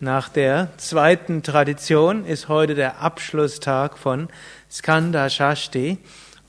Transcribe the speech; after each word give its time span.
nach 0.00 0.28
der 0.28 0.68
zweiten 0.76 1.42
Tradition 1.42 2.26
ist 2.26 2.48
heute 2.48 2.74
der 2.74 3.00
Abschlusstag 3.00 3.96
von 3.96 4.28
Skanda 4.70 5.30
Shashti. 5.30 5.98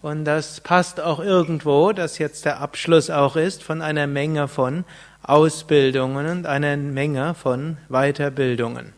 Und 0.01 0.25
das 0.25 0.61
passt 0.61 0.99
auch 0.99 1.19
irgendwo, 1.19 1.91
dass 1.91 2.17
jetzt 2.17 2.45
der 2.45 2.59
Abschluss 2.59 3.09
auch 3.09 3.35
ist 3.35 3.61
von 3.61 3.81
einer 3.81 4.07
Menge 4.07 4.47
von 4.47 4.83
Ausbildungen 5.21 6.25
und 6.25 6.47
einer 6.47 6.75
Menge 6.75 7.35
von 7.35 7.77
Weiterbildungen. 7.87 8.93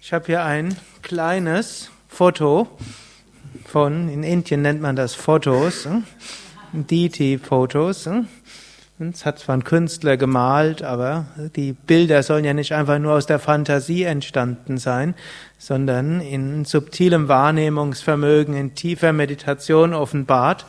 Ich 0.00 0.12
habe 0.12 0.26
hier 0.26 0.44
ein 0.44 0.76
kleines 1.02 1.90
Foto 2.08 2.68
von, 3.64 4.08
in 4.08 4.22
Indien 4.22 4.62
nennt 4.62 4.80
man 4.80 4.94
das 4.94 5.14
Fotos, 5.14 5.86
hm? 5.86 6.04
DT-Fotos. 6.72 8.06
Hm? 8.06 8.28
Es 8.98 9.26
hat 9.26 9.40
zwar 9.40 9.56
ein 9.56 9.64
Künstler 9.64 10.16
gemalt, 10.16 10.82
aber 10.82 11.26
die 11.56 11.72
Bilder 11.72 12.22
sollen 12.22 12.44
ja 12.44 12.54
nicht 12.54 12.72
einfach 12.72 13.00
nur 13.00 13.14
aus 13.14 13.26
der 13.26 13.40
Fantasie 13.40 14.04
entstanden 14.04 14.78
sein, 14.78 15.14
sondern 15.64 16.20
in 16.20 16.66
subtilem 16.66 17.26
Wahrnehmungsvermögen, 17.28 18.54
in 18.54 18.74
tiefer 18.74 19.14
Meditation 19.14 19.94
offenbart. 19.94 20.66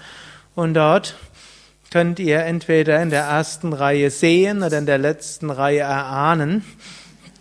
Und 0.56 0.74
dort 0.74 1.16
könnt 1.92 2.18
ihr 2.18 2.40
entweder 2.46 3.02
in 3.02 3.10
der 3.10 3.24
ersten 3.24 3.74
Reihe 3.74 4.10
sehen 4.10 4.64
oder 4.64 4.78
in 4.78 4.86
der 4.86 4.98
letzten 4.98 5.50
Reihe 5.50 5.82
erahnen, 5.82 6.64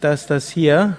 dass 0.01 0.27
das 0.27 0.51
hier 0.51 0.97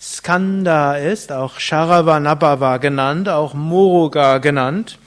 Skanda 0.00 0.96
ist, 0.96 1.32
auch 1.32 1.58
Sharavanabhava 1.58 2.76
genannt, 2.76 3.28
auch 3.28 3.54
Muruga 3.54 4.38
genannt. 4.38 5.00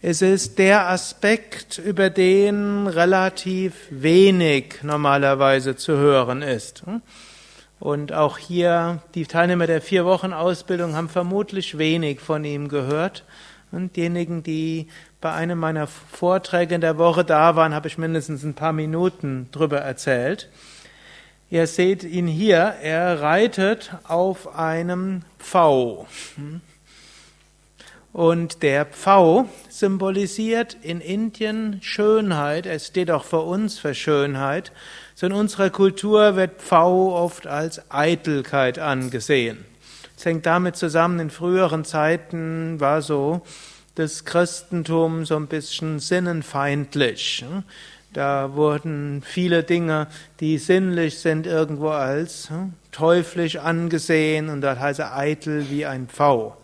Es 0.00 0.22
ist 0.22 0.58
der 0.58 0.88
Aspekt, 0.88 1.76
über 1.76 2.08
den 2.08 2.86
relativ 2.86 3.74
wenig 3.90 4.76
normalerweise 4.82 5.76
zu 5.76 5.98
hören 5.98 6.40
ist. 6.40 6.82
Und 7.80 8.12
auch 8.12 8.36
hier, 8.36 9.02
die 9.14 9.24
Teilnehmer 9.24 9.66
der 9.66 9.80
vier 9.80 10.04
Wochen 10.04 10.34
Ausbildung 10.34 10.94
haben 10.94 11.08
vermutlich 11.08 11.78
wenig 11.78 12.20
von 12.20 12.44
ihm 12.44 12.68
gehört. 12.68 13.24
Und 13.72 13.96
diejenigen, 13.96 14.42
die 14.42 14.88
bei 15.20 15.32
einem 15.32 15.58
meiner 15.58 15.86
Vorträge 15.86 16.74
in 16.74 16.82
der 16.82 16.98
Woche 16.98 17.24
da 17.24 17.56
waren, 17.56 17.74
habe 17.74 17.88
ich 17.88 17.96
mindestens 17.96 18.42
ein 18.42 18.54
paar 18.54 18.74
Minuten 18.74 19.48
drüber 19.50 19.78
erzählt. 19.78 20.50
Ihr 21.48 21.66
seht 21.66 22.04
ihn 22.04 22.26
hier, 22.26 22.58
er 22.82 23.22
reitet 23.22 23.92
auf 24.04 24.54
einem 24.54 25.22
Pfau. 25.38 26.06
Und 28.12 28.62
der 28.62 28.86
Pfau 28.86 29.48
symbolisiert 29.68 30.76
in 30.82 31.00
Indien 31.00 31.78
Schönheit, 31.80 32.66
es 32.66 32.88
steht 32.88 33.10
auch 33.10 33.24
für 33.24 33.40
uns 33.40 33.78
für 33.78 33.94
Schönheit. 33.94 34.72
So 35.20 35.26
in 35.26 35.34
unserer 35.34 35.68
Kultur 35.68 36.34
wird 36.36 36.62
Pfau 36.62 37.14
oft 37.14 37.46
als 37.46 37.82
Eitelkeit 37.90 38.78
angesehen. 38.78 39.66
Es 40.16 40.24
hängt 40.24 40.46
damit 40.46 40.76
zusammen, 40.76 41.20
in 41.20 41.28
früheren 41.28 41.84
Zeiten 41.84 42.80
war 42.80 43.02
so 43.02 43.42
das 43.96 44.24
Christentum 44.24 45.26
so 45.26 45.36
ein 45.36 45.46
bisschen 45.46 45.98
sinnenfeindlich. 45.98 47.44
Da 48.14 48.54
wurden 48.54 49.22
viele 49.22 49.62
Dinge, 49.62 50.06
die 50.40 50.56
sinnlich 50.56 51.18
sind, 51.18 51.46
irgendwo 51.46 51.90
als 51.90 52.48
teuflisch 52.90 53.56
angesehen 53.56 54.48
und 54.48 54.62
das 54.62 54.78
heißt 54.78 55.00
eitel 55.02 55.68
wie 55.68 55.84
ein 55.84 56.08
Pfau. 56.08 56.56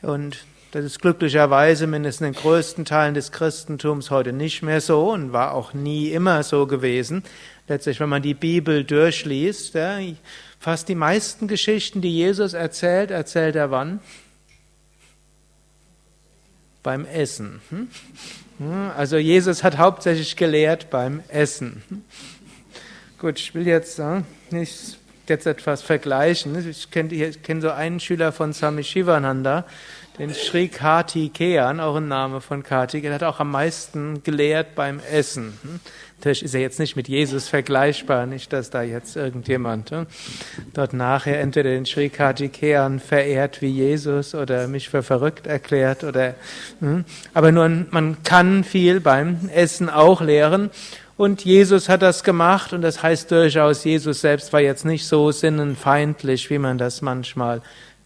Und 0.00 0.38
das 0.72 0.86
ist 0.86 1.02
glücklicherweise 1.02 1.86
mindestens 1.86 2.28
in 2.28 2.32
den 2.32 2.40
größten 2.40 2.84
Teilen 2.86 3.12
des 3.12 3.30
Christentums 3.30 4.10
heute 4.10 4.32
nicht 4.32 4.62
mehr 4.62 4.80
so 4.80 5.12
und 5.12 5.32
war 5.32 5.52
auch 5.52 5.74
nie 5.74 6.08
immer 6.08 6.42
so 6.42 6.66
gewesen. 6.66 7.24
Letztlich, 7.68 8.00
wenn 8.00 8.08
man 8.08 8.22
die 8.22 8.32
Bibel 8.32 8.82
durchliest, 8.82 9.74
ja, 9.74 9.98
fast 10.58 10.88
die 10.88 10.94
meisten 10.94 11.46
Geschichten, 11.46 12.00
die 12.00 12.16
Jesus 12.16 12.54
erzählt, 12.54 13.10
erzählt 13.10 13.54
er 13.54 13.70
wann? 13.70 14.00
Beim 16.82 17.04
Essen. 17.04 17.60
Hm? 17.68 17.88
Also 18.96 19.18
Jesus 19.18 19.62
hat 19.62 19.76
hauptsächlich 19.76 20.36
gelehrt 20.36 20.88
beim 20.88 21.22
Essen. 21.28 21.82
Gut, 23.18 23.38
ich 23.38 23.54
will 23.54 23.66
jetzt 23.66 24.00
nicht 24.50 24.98
jetzt 25.28 25.46
etwas 25.46 25.82
vergleichen. 25.82 26.68
Ich 26.68 26.90
kenne, 26.90 27.14
ich 27.14 27.42
kenne 27.42 27.60
so 27.60 27.70
einen 27.70 28.00
Schüler 28.00 28.32
von 28.32 28.52
Swami 28.52 28.84
Shivananda, 28.84 29.64
den 30.18 30.34
Sri 30.34 30.68
Kartikeyan, 30.68 31.80
auch 31.80 31.96
ein 31.96 32.08
Name 32.08 32.40
von 32.40 32.62
Kartik. 32.62 33.04
Er 33.04 33.14
hat 33.14 33.22
auch 33.22 33.40
am 33.40 33.50
meisten 33.50 34.22
gelehrt 34.22 34.74
beim 34.74 35.00
Essen. 35.10 35.58
Natürlich 36.18 36.44
ist 36.44 36.54
er 36.54 36.60
jetzt 36.60 36.78
nicht 36.78 36.96
mit 36.96 37.08
Jesus 37.08 37.48
vergleichbar, 37.48 38.26
nicht, 38.26 38.52
dass 38.52 38.70
da 38.70 38.82
jetzt 38.82 39.16
irgendjemand 39.16 39.90
hm, 39.90 40.06
dort 40.74 40.92
nachher 40.92 41.40
entweder 41.40 41.70
den 41.70 41.86
Sri 41.86 42.10
Kartikeyan 42.10 43.00
verehrt 43.00 43.62
wie 43.62 43.70
Jesus 43.70 44.34
oder 44.34 44.68
mich 44.68 44.88
für 44.88 45.02
verrückt 45.02 45.46
erklärt 45.46 46.04
oder, 46.04 46.34
hm. 46.80 47.04
aber 47.34 47.50
nur 47.50 47.68
man 47.90 48.22
kann 48.22 48.64
viel 48.64 49.00
beim 49.00 49.48
Essen 49.52 49.88
auch 49.88 50.20
lehren. 50.20 50.70
Und 51.16 51.44
Jesus 51.44 51.88
hat 51.88 52.02
das 52.02 52.24
gemacht 52.24 52.72
und 52.72 52.82
das 52.82 53.02
heißt 53.02 53.30
durchaus, 53.30 53.84
Jesus 53.84 54.20
selbst 54.20 54.52
war 54.52 54.60
jetzt 54.60 54.84
nicht 54.84 55.06
so 55.06 55.30
sinnenfeindlich, 55.30 56.50
wie 56.50 56.58
man 56.58 56.78
das 56.78 57.02
manchmal 57.02 57.62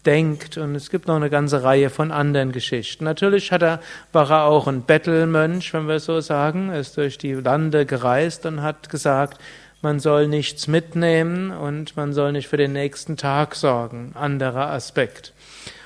denkt. 0.07 0.57
Und 0.57 0.73
es 0.73 0.89
gibt 0.89 1.07
noch 1.07 1.17
eine 1.17 1.29
ganze 1.29 1.61
Reihe 1.63 1.91
von 1.91 2.11
anderen 2.11 2.51
Geschichten. 2.51 3.03
Natürlich 3.03 3.51
hat 3.51 3.61
er, 3.61 3.81
war 4.13 4.31
er 4.31 4.45
auch 4.45 4.67
ein 4.67 4.81
Bettelmönch, 4.81 5.73
wenn 5.73 5.87
wir 5.87 5.99
so 5.99 6.21
sagen. 6.21 6.69
Er 6.69 6.79
ist 6.79 6.97
durch 6.97 7.19
die 7.19 7.33
Lande 7.33 7.85
gereist 7.85 8.45
und 8.47 8.63
hat 8.63 8.89
gesagt, 8.89 9.39
man 9.83 9.99
soll 9.99 10.27
nichts 10.27 10.67
mitnehmen 10.67 11.51
und 11.51 11.95
man 11.95 12.13
soll 12.13 12.31
nicht 12.31 12.47
für 12.47 12.57
den 12.57 12.73
nächsten 12.73 13.17
Tag 13.17 13.53
sorgen. 13.53 14.13
Anderer 14.15 14.71
Aspekt. 14.71 15.33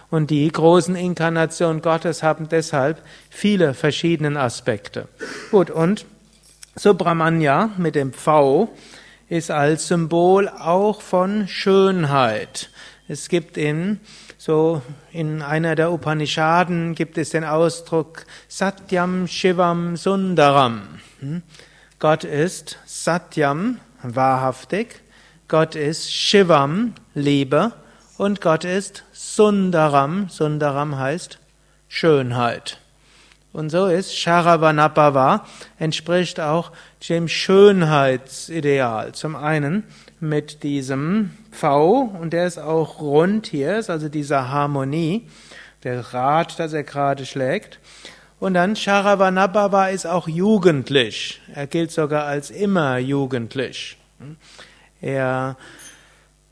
Und 0.09 0.29
die 0.29 0.49
großen 0.49 0.95
Inkarnationen 0.95 1.81
Gottes 1.81 2.23
haben 2.23 2.47
deshalb 2.49 3.01
viele 3.29 3.73
verschiedene 3.73 4.39
Aspekte. 4.39 5.07
Gut, 5.51 5.69
und 5.69 6.05
Subramanya 6.75 7.71
mit 7.77 7.95
dem 7.95 8.13
V 8.13 8.69
ist 9.29 9.51
als 9.51 9.87
Symbol 9.87 10.49
auch 10.49 11.01
von 11.01 11.47
Schönheit. 11.47 12.70
Es 13.07 13.29
gibt 13.29 13.57
in 13.57 13.99
so 14.37 14.81
in 15.11 15.41
einer 15.41 15.75
der 15.75 15.91
Upanishaden 15.91 16.95
gibt 16.95 17.17
es 17.17 17.31
den 17.31 17.43
Ausdruck 17.43 18.25
Satyam 18.47 19.27
Shivam 19.27 19.97
Sundaram. 19.97 20.81
Hm? 21.19 21.41
Gott 21.99 22.23
ist 22.23 22.77
Satyam, 22.85 23.79
wahrhaftig. 24.01 25.01
Gott 25.47 25.75
ist 25.75 26.11
Shivam, 26.11 26.93
Liebe. 27.13 27.73
Und 28.17 28.39
Gott 28.41 28.63
ist 28.63 29.03
Sundaram. 29.11 30.29
Sundaram 30.29 30.97
heißt 30.97 31.39
Schönheit. 31.87 32.79
Und 33.53 33.69
so 33.69 33.87
ist 33.87 34.17
Sharavanabhava 34.17 35.45
entspricht 35.77 36.39
auch 36.39 36.71
dem 37.09 37.27
Schönheitsideal. 37.27 39.11
Zum 39.11 39.35
einen 39.35 39.83
mit 40.19 40.63
diesem 40.63 41.31
V 41.51 42.11
und 42.19 42.33
der 42.33 42.47
ist 42.47 42.57
auch 42.57 42.99
rund 42.99 43.47
hier, 43.47 43.77
ist 43.77 43.89
also 43.89 44.09
dieser 44.09 44.49
Harmonie, 44.49 45.27
der 45.83 46.13
Rad, 46.13 46.59
das 46.59 46.73
er 46.73 46.83
gerade 46.83 47.25
schlägt. 47.25 47.79
Und 48.39 48.55
dann 48.55 48.75
Sharavanabhava 48.75 49.89
ist 49.89 50.07
auch 50.07 50.27
jugendlich. 50.27 51.41
Er 51.53 51.67
gilt 51.67 51.91
sogar 51.91 52.25
als 52.25 52.49
immer 52.49 52.97
jugendlich. 52.97 53.97
Er 54.99 55.57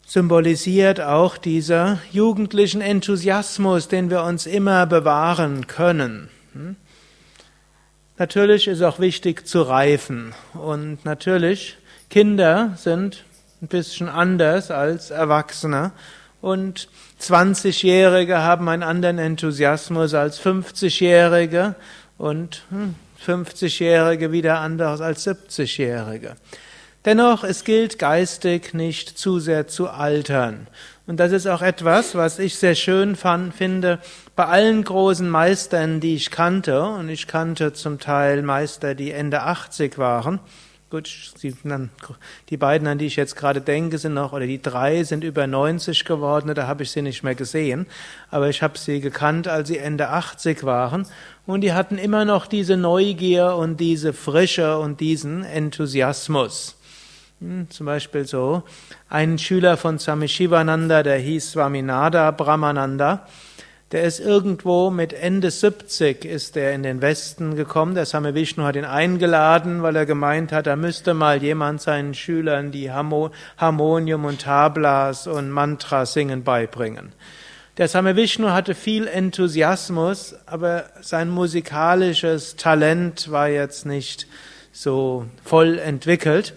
symbolisiert 0.06 1.02
auch 1.02 1.38
dieser 1.38 2.00
jugendlichen 2.12 2.82
Enthusiasmus, 2.82 3.88
den 3.88 4.10
wir 4.10 4.24
uns 4.24 4.46
immer 4.46 4.86
bewahren 4.86 5.68
können. 5.68 6.30
Natürlich 8.18 8.68
ist 8.68 8.82
auch 8.82 9.00
wichtig 9.00 9.48
zu 9.48 9.62
reifen. 9.62 10.34
Und 10.54 11.06
natürlich, 11.06 11.78
Kinder 12.10 12.74
sind 12.76 13.24
ein 13.62 13.68
bisschen 13.68 14.10
anders 14.10 14.72
als 14.72 15.12
Erwachsene. 15.12 15.92
Und 16.42 16.88
20-Jährige 17.22 18.40
haben 18.40 18.70
einen 18.70 18.84
anderen 18.84 19.20
Enthusiasmus 19.20 20.14
als 20.14 20.42
50-Jährige 20.42 21.76
und 22.18 22.64
50-Jährige 23.26 24.26
hm, 24.26 24.32
wieder 24.32 24.60
anders 24.60 25.02
als 25.02 25.28
70-Jährige. 25.28 26.36
Dennoch, 27.06 27.44
es 27.44 27.64
gilt 27.64 27.98
geistig 27.98 28.74
nicht 28.74 29.18
zu 29.18 29.40
sehr 29.40 29.68
zu 29.68 29.90
altern. 29.90 30.68
Und 31.08 31.20
das 31.20 31.32
ist 31.32 31.48
auch 31.48 31.62
etwas, 31.62 32.14
was 32.16 32.40
ich 32.40 32.58
sehr 32.58 32.76
schön 32.76 33.16
fand, 33.16 33.56
finde, 33.56 34.00
bei 34.36 34.46
allen 34.46 34.84
großen 34.84 35.30
Meistern, 35.30 36.00
die 36.02 36.16
ich 36.16 36.30
kannte, 36.30 36.84
und 36.84 37.10
ich 37.10 37.26
kannte 37.26 37.74
zum 37.74 38.00
Teil 38.00 38.44
Meister, 38.44 38.96
die 38.96 39.12
Ende 39.12 39.42
80 39.42 39.98
waren, 39.98 40.40
gut, 40.90 41.10
die 42.50 42.58
beiden, 42.58 42.88
an 42.88 42.98
die 42.98 43.06
ich 43.06 43.16
jetzt 43.16 43.36
gerade 43.36 43.62
denke, 43.62 43.98
sind 43.98 44.14
noch, 44.14 44.34
oder 44.34 44.46
die 44.46 44.62
drei 44.62 45.04
sind 45.04 45.24
über 45.24 45.48
90 45.48 46.06
geworden, 46.06 46.54
da 46.56 46.68
habe 46.68 46.84
ich 46.84 46.92
sie 46.92 47.02
nicht 47.02 47.24
mehr 47.24 47.36
gesehen, 47.36 47.86
aber 48.32 48.50
ich 48.50 48.62
habe 48.62 48.78
sie 48.78 49.00
gekannt, 49.00 49.48
als 49.48 49.68
sie 49.68 49.78
Ende 49.78 50.10
80 50.10 50.64
waren, 50.64 51.06
und 51.46 51.62
die 51.62 51.74
hatten 51.74 51.98
immer 51.98 52.26
noch 52.26 52.48
diese 52.48 52.78
Neugier 52.78 53.56
und 53.56 53.80
diese 53.80 54.14
Frische 54.14 54.78
und 54.78 55.00
diesen 55.00 55.44
Enthusiasmus. 55.44 56.76
Hm, 57.40 57.70
zum 57.70 57.86
Beispiel 57.86 58.26
so 58.26 58.64
ein 59.10 59.38
Schüler 59.40 59.78
von 59.78 59.98
Swami 59.98 60.28
Shivananda, 60.28 61.04
der 61.04 61.18
hieß 61.18 61.52
Swaminada 61.52 62.32
Brahmananda, 62.32 63.26
der 63.92 64.04
ist 64.04 64.20
irgendwo 64.20 64.92
mit 64.92 65.14
Ende 65.14 65.50
70 65.50 66.24
ist 66.24 66.56
er 66.56 66.74
in 66.74 66.84
den 66.84 67.02
Westen 67.02 67.56
gekommen. 67.56 67.96
Der 67.96 68.06
Same 68.06 68.36
Vishnu 68.36 68.64
hat 68.64 68.76
ihn 68.76 68.86
eingeladen, 68.86 69.82
weil 69.82 69.96
er 69.96 70.06
gemeint 70.06 70.52
hat, 70.52 70.68
da 70.68 70.76
müsste 70.76 71.16
mal 71.16 71.42
jemand 71.42 71.82
seinen 71.82 72.14
Schülern 72.14 72.72
die 72.72 72.92
Harmonium 72.92 74.26
und 74.26 74.42
Tablas 74.42 75.26
und 75.26 75.50
Mantra 75.50 76.06
singen 76.06 76.44
beibringen. 76.44 77.14
Der 77.78 77.88
Same 77.88 78.16
Vishnu 78.16 78.50
hatte 78.50 78.76
viel 78.76 79.08
Enthusiasmus, 79.08 80.36
aber 80.46 80.86
sein 81.02 81.30
musikalisches 81.30 82.58
Talent 82.58 83.32
war 83.32 83.48
jetzt 83.50 83.86
nicht 83.88 84.28
so 84.72 85.26
voll 85.44 85.80
entwickelt. 85.80 86.54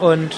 Und 0.00 0.36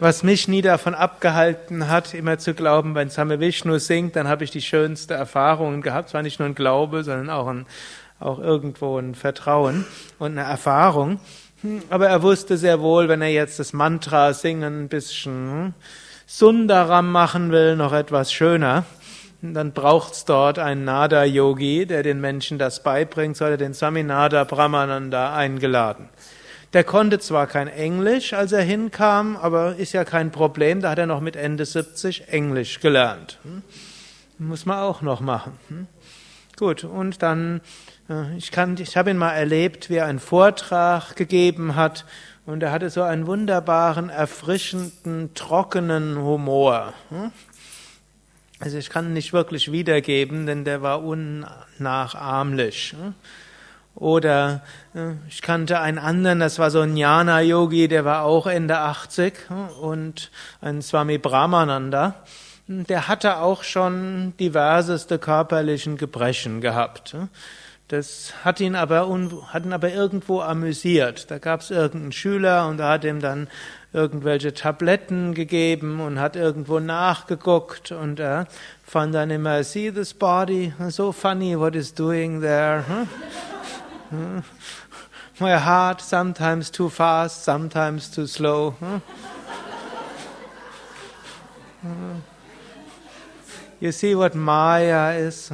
was 0.00 0.22
mich 0.22 0.48
nie 0.48 0.62
davon 0.62 0.94
abgehalten 0.94 1.88
hat, 1.88 2.14
immer 2.14 2.38
zu 2.38 2.54
glauben, 2.54 2.94
wenn 2.94 3.10
Same 3.10 3.40
Vishnu 3.40 3.78
singt, 3.78 4.16
dann 4.16 4.28
habe 4.28 4.44
ich 4.44 4.50
die 4.50 4.62
schönste 4.62 5.14
Erfahrungen 5.14 5.82
gehabt. 5.82 6.10
Zwar 6.10 6.22
nicht 6.22 6.38
nur 6.38 6.48
ein 6.48 6.54
Glaube, 6.54 7.04
sondern 7.04 7.30
auch, 7.30 7.46
ein, 7.46 7.66
auch 8.20 8.38
irgendwo 8.38 8.98
ein 8.98 9.14
Vertrauen 9.14 9.84
und 10.18 10.38
eine 10.38 10.48
Erfahrung. 10.48 11.20
Aber 11.90 12.08
er 12.08 12.22
wusste 12.22 12.56
sehr 12.56 12.80
wohl, 12.80 13.08
wenn 13.08 13.22
er 13.22 13.30
jetzt 13.30 13.58
das 13.58 13.72
Mantra 13.72 14.32
singen 14.32 14.84
ein 14.84 14.88
bisschen 14.88 15.74
Sundaram 16.26 17.10
machen 17.10 17.50
will, 17.50 17.76
noch 17.76 17.92
etwas 17.92 18.32
schöner, 18.32 18.84
dann 19.42 19.72
braucht's 19.72 20.24
dort 20.24 20.58
einen 20.58 20.84
Nada-Yogi, 20.84 21.86
der 21.86 22.02
den 22.02 22.20
Menschen 22.20 22.58
das 22.58 22.82
beibringt, 22.82 23.36
so 23.36 23.44
hat 23.44 23.52
er 23.52 23.56
den 23.56 23.74
Saminada 23.74 24.44
Brahmananda 24.44 25.34
eingeladen. 25.34 26.08
Der 26.72 26.84
konnte 26.84 27.18
zwar 27.18 27.46
kein 27.46 27.68
Englisch, 27.68 28.32
als 28.32 28.52
er 28.52 28.62
hinkam, 28.62 29.36
aber 29.36 29.76
ist 29.76 29.92
ja 29.92 30.04
kein 30.04 30.30
Problem, 30.30 30.80
da 30.80 30.90
hat 30.90 30.98
er 30.98 31.06
noch 31.06 31.20
mit 31.20 31.36
Ende 31.36 31.64
70 31.64 32.28
Englisch 32.28 32.80
gelernt. 32.80 33.38
Hm? 33.42 33.62
Muss 34.38 34.66
man 34.66 34.78
auch 34.78 35.00
noch 35.00 35.20
machen. 35.20 35.52
Hm? 35.68 35.86
Gut, 36.56 36.84
und 36.84 37.22
dann, 37.22 37.60
äh, 38.08 38.36
ich, 38.36 38.50
kann, 38.50 38.76
ich 38.78 38.96
habe 38.96 39.10
ihn 39.10 39.16
mal 39.16 39.32
erlebt, 39.32 39.90
wie 39.90 39.96
er 39.96 40.06
einen 40.06 40.18
Vortrag 40.18 41.14
gegeben 41.14 41.76
hat 41.76 42.04
und 42.46 42.62
er 42.62 42.72
hatte 42.72 42.90
so 42.90 43.02
einen 43.02 43.26
wunderbaren, 43.26 44.08
erfrischenden, 44.08 45.34
trockenen 45.34 46.16
Humor. 46.18 46.94
Hm? 47.10 47.32
Also 48.58 48.78
ich 48.78 48.88
kann 48.88 49.06
ihn 49.06 49.12
nicht 49.12 49.32
wirklich 49.32 49.70
wiedergeben, 49.70 50.46
denn 50.46 50.64
der 50.64 50.80
war 50.80 51.02
unnachahmlich. 51.04 52.94
Oder 53.96 54.62
ich 55.28 55.40
kannte 55.40 55.80
einen 55.80 55.98
anderen, 55.98 56.38
das 56.38 56.58
war 56.58 56.70
so 56.70 56.80
ein 56.80 56.96
Jnana-Yogi, 56.96 57.88
der 57.88 58.04
war 58.04 58.22
auch 58.24 58.46
Ende 58.46 58.78
80 58.78 59.32
und 59.80 60.30
ein 60.60 60.82
Swami 60.82 61.16
Brahmananda. 61.16 62.14
Der 62.68 63.08
hatte 63.08 63.38
auch 63.38 63.62
schon 63.62 64.34
diverseste 64.38 65.18
körperlichen 65.18 65.96
Gebrechen 65.96 66.60
gehabt. 66.60 67.16
Das 67.88 68.34
hat 68.44 68.60
ihn 68.60 68.74
aber, 68.74 69.08
hat 69.52 69.64
ihn 69.64 69.72
aber 69.72 69.90
irgendwo 69.90 70.40
amüsiert. 70.40 71.30
Da 71.30 71.38
gab 71.38 71.60
es 71.60 71.70
irgendeinen 71.70 72.12
Schüler 72.12 72.68
und 72.68 72.78
da 72.78 72.90
hat 72.90 73.04
ihm 73.04 73.20
dann 73.20 73.48
irgendwelche 73.94 74.52
Tabletten 74.52 75.32
gegeben 75.32 76.00
und 76.00 76.20
hat 76.20 76.36
irgendwo 76.36 76.80
nachgeguckt 76.80 77.92
und 77.92 78.20
er 78.20 78.46
fand 78.84 79.14
dann 79.14 79.30
immer, 79.30 79.64
see 79.64 79.90
this 79.90 80.12
body, 80.12 80.74
so 80.88 81.12
funny 81.12 81.58
what 81.58 81.74
is 81.74 81.94
doing 81.94 82.42
there. 82.42 82.84
My 85.38 85.58
heart 85.58 86.00
sometimes 86.00 86.70
too 86.70 86.88
fast, 86.88 87.44
sometimes 87.44 88.10
too 88.10 88.26
slow. 88.26 88.74
You 93.80 93.92
see 93.92 94.14
what 94.14 94.34
Maya 94.34 95.12
is. 95.12 95.50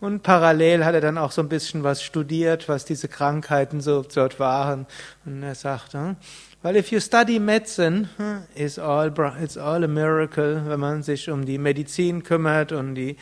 Und 0.00 0.24
parallel 0.24 0.84
hat 0.84 0.94
er 0.94 1.00
dann 1.00 1.16
auch 1.16 1.30
so 1.30 1.42
ein 1.42 1.48
bisschen 1.48 1.84
was 1.84 2.02
studiert, 2.02 2.68
was 2.68 2.84
diese 2.84 3.06
Krankheiten 3.06 3.80
so 3.80 4.02
dort 4.02 4.40
waren. 4.40 4.86
Und 5.24 5.44
er 5.44 5.54
sagte, 5.54 6.16
weil 6.62 6.76
if 6.76 6.90
you 6.90 6.98
study 7.00 7.38
medicine, 7.38 8.08
it's 8.54 8.78
all, 8.78 9.12
it's 9.40 9.56
all 9.56 9.84
a 9.84 9.88
miracle, 9.88 10.62
wenn 10.66 10.80
man 10.80 11.02
sich 11.04 11.30
um 11.30 11.44
die 11.44 11.58
Medizin 11.58 12.24
kümmert 12.24 12.72
und 12.72 12.96
die, 12.96 13.16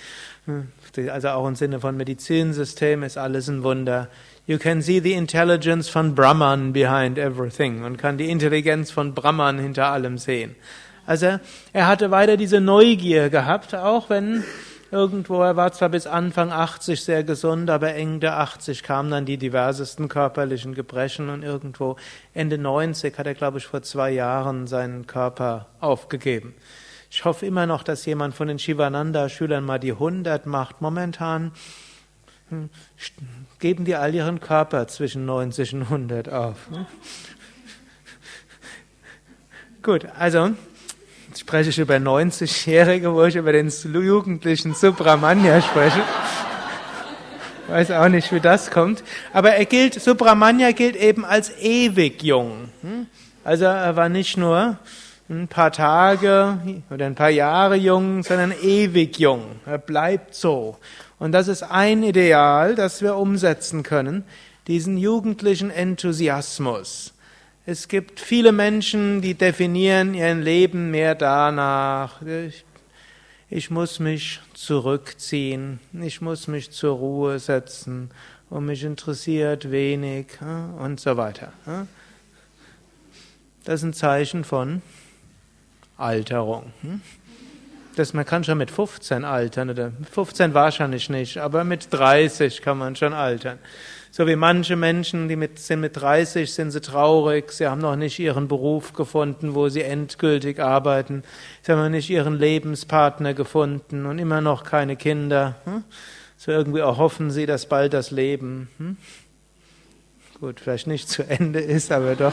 also 0.99 1.28
auch 1.28 1.47
im 1.47 1.54
Sinne 1.54 1.80
von 1.80 1.97
Medizinsystem 1.97 3.02
ist 3.02 3.18
alles 3.18 3.49
ein 3.49 3.62
Wunder. 3.62 4.09
You 4.47 4.59
can 4.59 4.82
see 4.82 5.00
the 5.00 5.12
intelligence 5.12 5.88
von 5.88 6.14
Brahman 6.14 6.73
behind 6.73 7.18
everything. 7.18 7.80
Man 7.80 7.97
kann 7.97 8.18
die 8.18 8.30
Intelligenz 8.30 8.90
von 8.90 9.14
Brahman 9.14 9.59
hinter 9.59 9.87
allem 9.87 10.18
sehen. 10.18 10.56
Also 11.06 11.38
er 11.73 11.87
hatte 11.87 12.11
weiter 12.11 12.37
diese 12.37 12.61
Neugier 12.61 13.30
gehabt, 13.30 13.75
auch 13.75 14.11
wenn 14.11 14.44
Irgendwo, 14.92 15.40
er 15.40 15.54
war 15.54 15.73
zwar 15.73 15.88
bis 15.88 16.09
Anfang 16.09 16.50
80 16.50 17.04
sehr 17.04 17.23
gesund, 17.23 17.70
aber 17.70 17.94
Ende 17.94 18.32
80 18.32 18.82
kamen 18.82 19.12
dann 19.12 19.25
die 19.25 19.38
diversesten 19.38 20.09
körperlichen 20.09 20.75
Gebrechen 20.75 21.28
und 21.28 21.44
irgendwo 21.44 21.94
Ende 22.35 22.59
90 22.59 23.16
hat 23.16 23.26
er, 23.28 23.35
glaube 23.35 23.59
ich, 23.59 23.66
vor 23.66 23.82
zwei 23.82 24.11
Jahren 24.11 24.66
seinen 24.66 25.06
Körper 25.06 25.68
aufgegeben. 25.78 26.54
Ich 27.12 27.24
hoffe 27.24 27.44
immer 27.44 27.66
noch, 27.66 27.82
dass 27.82 28.06
jemand 28.06 28.36
von 28.36 28.46
den 28.46 28.60
Shivananda-Schülern 28.60 29.64
mal 29.64 29.80
die 29.80 29.92
100 29.92 30.46
macht. 30.46 30.80
Momentan 30.80 31.50
hm, 32.50 32.70
geben 33.58 33.84
die 33.84 33.96
all 33.96 34.14
ihren 34.14 34.38
Körper 34.38 34.86
zwischen 34.86 35.26
90 35.26 35.74
und 35.74 35.82
100 35.82 36.28
auf. 36.28 36.56
Gut, 39.82 40.06
also 40.16 40.50
spreche 41.36 41.70
ich 41.70 41.78
über 41.78 41.96
90-Jährige, 41.96 43.12
wo 43.12 43.24
ich 43.24 43.34
über 43.34 43.52
den 43.52 43.68
jugendlichen 43.68 44.74
Subramanya 44.74 45.60
spreche. 45.62 46.02
Weiß 47.66 47.90
auch 47.90 48.08
nicht, 48.08 48.32
wie 48.32 48.40
das 48.40 48.70
kommt. 48.70 49.02
Aber 49.32 49.52
er 49.52 49.64
gilt, 49.64 50.00
Subramanya 50.00 50.70
gilt 50.72 50.94
eben 50.96 51.24
als 51.24 51.56
ewig 51.58 52.22
jung. 52.22 52.68
Hm? 52.82 53.06
Also 53.42 53.64
er 53.64 53.96
war 53.96 54.08
nicht 54.08 54.36
nur 54.36 54.78
ein 55.30 55.46
paar 55.46 55.70
Tage 55.70 56.58
oder 56.90 57.06
ein 57.06 57.14
paar 57.14 57.30
Jahre 57.30 57.76
jung, 57.76 58.25
sondern 58.25 58.52
ewig 58.62 59.18
jung. 59.18 59.60
Er 59.64 59.78
bleibt 59.78 60.34
so. 60.34 60.76
Und 61.20 61.32
das 61.32 61.46
ist 61.46 61.62
ein 61.62 62.02
Ideal, 62.02 62.75
das 62.75 63.00
wir 63.00 63.14
umsetzen 63.16 63.84
können, 63.84 64.25
diesen 64.66 64.99
jugendlichen 64.99 65.70
Enthusiasmus. 65.70 67.14
Es 67.64 67.87
gibt 67.87 68.18
viele 68.18 68.50
Menschen, 68.50 69.20
die 69.20 69.34
definieren 69.34 70.14
ihr 70.14 70.34
Leben 70.34 70.90
mehr 70.90 71.14
danach. 71.14 72.20
ich 73.49 73.70
muss 73.70 74.00
mich 74.00 74.40
zurückziehen, 74.54 75.78
ich 75.92 76.20
muss 76.20 76.49
mich 76.49 76.72
zur 76.72 76.96
Ruhe 76.96 77.38
setzen 77.38 78.10
und 78.49 78.66
mich 78.66 78.82
interessiert 78.82 79.70
wenig 79.70 80.26
und 80.78 80.99
so 80.99 81.16
weiter. 81.16 81.52
Das 83.64 83.80
ist 83.80 83.84
ein 83.84 83.92
Zeichen 83.92 84.42
von 84.42 84.82
Alterung. 86.00 86.73
Hm? 86.83 87.00
Das, 87.97 88.14
man 88.14 88.25
kann 88.25 88.45
schon 88.45 88.59
mit 88.59 88.71
15 88.71 89.25
altern, 89.25 89.71
oder 89.71 89.92
15 90.12 90.54
wahrscheinlich 90.54 91.11
nicht, 91.11 91.38
aber 91.38 91.64
mit 91.64 91.88
30 91.92 92.62
kann 92.62 92.78
man 92.78 92.97
schon 92.97 93.12
altern. 93.12 93.59
So 94.12 94.26
wie 94.26 94.37
manche 94.37 94.75
Menschen, 94.75 95.28
die 95.28 95.37
mit, 95.37 95.59
sind 95.59 95.80
mit 95.80 95.97
30, 95.97 96.52
sind 96.52 96.71
sie 96.71 96.80
traurig, 96.80 97.52
sie 97.52 97.66
haben 97.66 97.80
noch 97.80 97.97
nicht 97.97 98.19
ihren 98.19 98.49
Beruf 98.49 98.92
gefunden, 98.92 99.54
wo 99.54 99.69
sie 99.69 99.83
endgültig 99.83 100.61
arbeiten, 100.61 101.23
sie 101.62 101.73
haben 101.73 101.83
noch 101.83 101.88
nicht 101.90 102.11
ihren 102.11 102.38
Lebenspartner 102.38 103.35
gefunden 103.35 104.07
und 104.07 104.19
immer 104.19 104.40
noch 104.40 104.64
keine 104.64 104.97
Kinder. 104.97 105.57
Hm? 105.64 105.85
So 106.37 106.52
irgendwie 106.52 106.80
erhoffen 106.80 107.30
sie, 107.30 107.47
dass 107.47 107.66
bald 107.66 107.92
das 107.92 108.11
Leben, 108.11 108.69
hm? 108.78 108.97
gut, 110.40 110.59
vielleicht 110.59 110.87
nicht 110.87 111.09
zu 111.09 111.23
Ende 111.23 111.61
ist, 111.61 111.92
aber 111.92 112.16
doch 112.16 112.33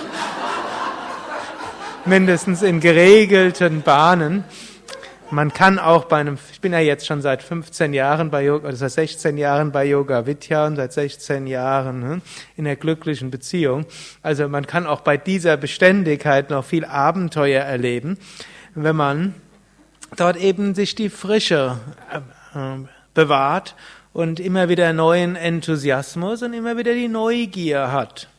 mindestens 2.08 2.62
in 2.62 2.80
geregelten 2.80 3.82
Bahnen. 3.82 4.46
Man 5.30 5.52
kann 5.52 5.78
auch 5.78 6.06
bei 6.06 6.18
einem, 6.18 6.38
ich 6.52 6.62
bin 6.62 6.72
ja 6.72 6.80
jetzt 6.80 7.06
schon 7.06 7.22
seit 7.22 7.44
15 7.44 7.94
Jahren 7.94 8.32
bei 8.32 8.46
Yoga, 8.46 8.70
oder 8.70 8.78
seit 8.78 8.92
16 8.92 9.38
Jahren 9.38 9.74
bei 9.74 9.84
Yoga 9.86 10.26
Vidya 10.26 10.66
und 10.68 10.78
seit 10.78 10.94
16 10.94 11.48
Jahren 11.48 12.04
hm, 12.04 12.22
in 12.56 12.66
einer 12.66 12.78
glücklichen 12.78 13.30
Beziehung. 13.30 13.86
Also 14.22 14.48
man 14.48 14.66
kann 14.66 14.88
auch 14.88 15.02
bei 15.02 15.18
dieser 15.18 15.58
Beständigkeit 15.58 16.50
noch 16.50 16.64
viel 16.64 16.86
Abenteuer 16.86 17.64
erleben, 17.64 18.18
wenn 18.74 18.96
man 18.96 19.36
dort 20.16 20.38
eben 20.38 20.76
sich 20.76 20.96
die 20.96 21.10
Frische 21.10 21.78
äh, 22.14 22.58
äh, 22.58 22.86
bewahrt 23.14 23.76
und 24.14 24.40
immer 24.40 24.70
wieder 24.70 24.94
neuen 24.94 25.36
Enthusiasmus 25.36 26.42
und 26.42 26.54
immer 26.54 26.78
wieder 26.78 26.94
die 26.94 27.10
Neugier 27.10 27.92
hat. 27.92 28.30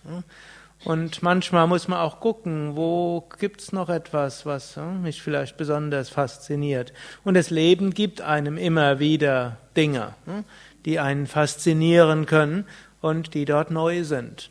Und 0.84 1.22
manchmal 1.22 1.66
muss 1.66 1.88
man 1.88 1.98
auch 1.98 2.20
gucken, 2.20 2.76
wo 2.76 3.28
gibt's 3.38 3.72
noch 3.72 3.88
etwas, 3.88 4.46
was 4.46 4.76
hm, 4.76 5.02
mich 5.02 5.20
vielleicht 5.20 5.56
besonders 5.56 6.08
fasziniert. 6.08 6.92
Und 7.24 7.34
das 7.34 7.50
Leben 7.50 7.92
gibt 7.92 8.20
einem 8.20 8.56
immer 8.56 9.00
wieder 9.00 9.56
Dinge, 9.76 10.14
hm, 10.24 10.44
die 10.84 11.00
einen 11.00 11.26
faszinieren 11.26 12.26
können 12.26 12.64
und 13.00 13.34
die 13.34 13.44
dort 13.44 13.70
neu 13.70 14.04
sind. 14.04 14.50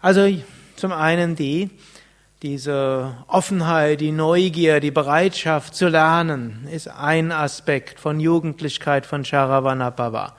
Also 0.00 0.28
zum 0.76 0.92
einen 0.92 1.36
die, 1.36 1.70
diese 2.42 3.14
Offenheit, 3.28 4.00
die 4.00 4.12
Neugier, 4.12 4.80
die 4.80 4.90
Bereitschaft 4.90 5.74
zu 5.74 5.88
lernen, 5.88 6.68
ist 6.70 6.88
ein 6.88 7.32
Aspekt 7.32 8.00
von 8.00 8.20
Jugendlichkeit 8.20 9.06
von 9.06 9.24
Charavanabhava. 9.24 10.34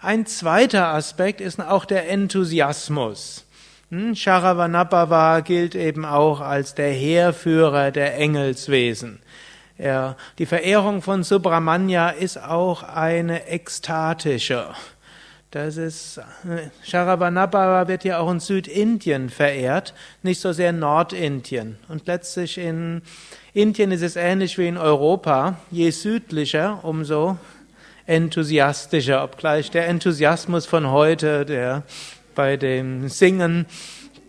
Ein 0.00 0.26
zweiter 0.26 0.88
Aspekt 0.88 1.40
ist 1.40 1.60
auch 1.60 1.84
der 1.84 2.10
Enthusiasmus. 2.10 3.45
Hm, 3.90 4.16
Sharavanabhava 4.16 5.40
gilt 5.40 5.76
eben 5.76 6.04
auch 6.04 6.40
als 6.40 6.74
der 6.74 6.90
Heerführer 6.90 7.92
der 7.92 8.18
Engelswesen. 8.18 9.20
Ja, 9.78 10.16
die 10.38 10.46
Verehrung 10.46 11.02
von 11.02 11.22
Subramanya 11.22 12.08
ist 12.08 12.42
auch 12.42 12.82
eine 12.82 13.46
ekstatische. 13.46 14.66
Das 15.52 15.76
ist, 15.76 16.20
Sharavanabhava 16.82 17.86
wird 17.86 18.02
ja 18.02 18.18
auch 18.18 18.30
in 18.32 18.40
Südindien 18.40 19.30
verehrt, 19.30 19.94
nicht 20.22 20.40
so 20.40 20.52
sehr 20.52 20.70
in 20.70 20.80
Nordindien. 20.80 21.78
Und 21.88 22.08
letztlich 22.08 22.58
in 22.58 23.02
Indien 23.54 23.92
ist 23.92 24.02
es 24.02 24.16
ähnlich 24.16 24.58
wie 24.58 24.66
in 24.66 24.78
Europa. 24.78 25.58
Je 25.70 25.90
südlicher, 25.90 26.80
umso 26.82 27.38
enthusiastischer, 28.06 29.22
obgleich 29.22 29.70
der 29.70 29.86
Enthusiasmus 29.86 30.66
von 30.66 30.90
heute, 30.90 31.44
der 31.44 31.84
bei 32.36 32.56
dem 32.56 33.08
Singen, 33.08 33.66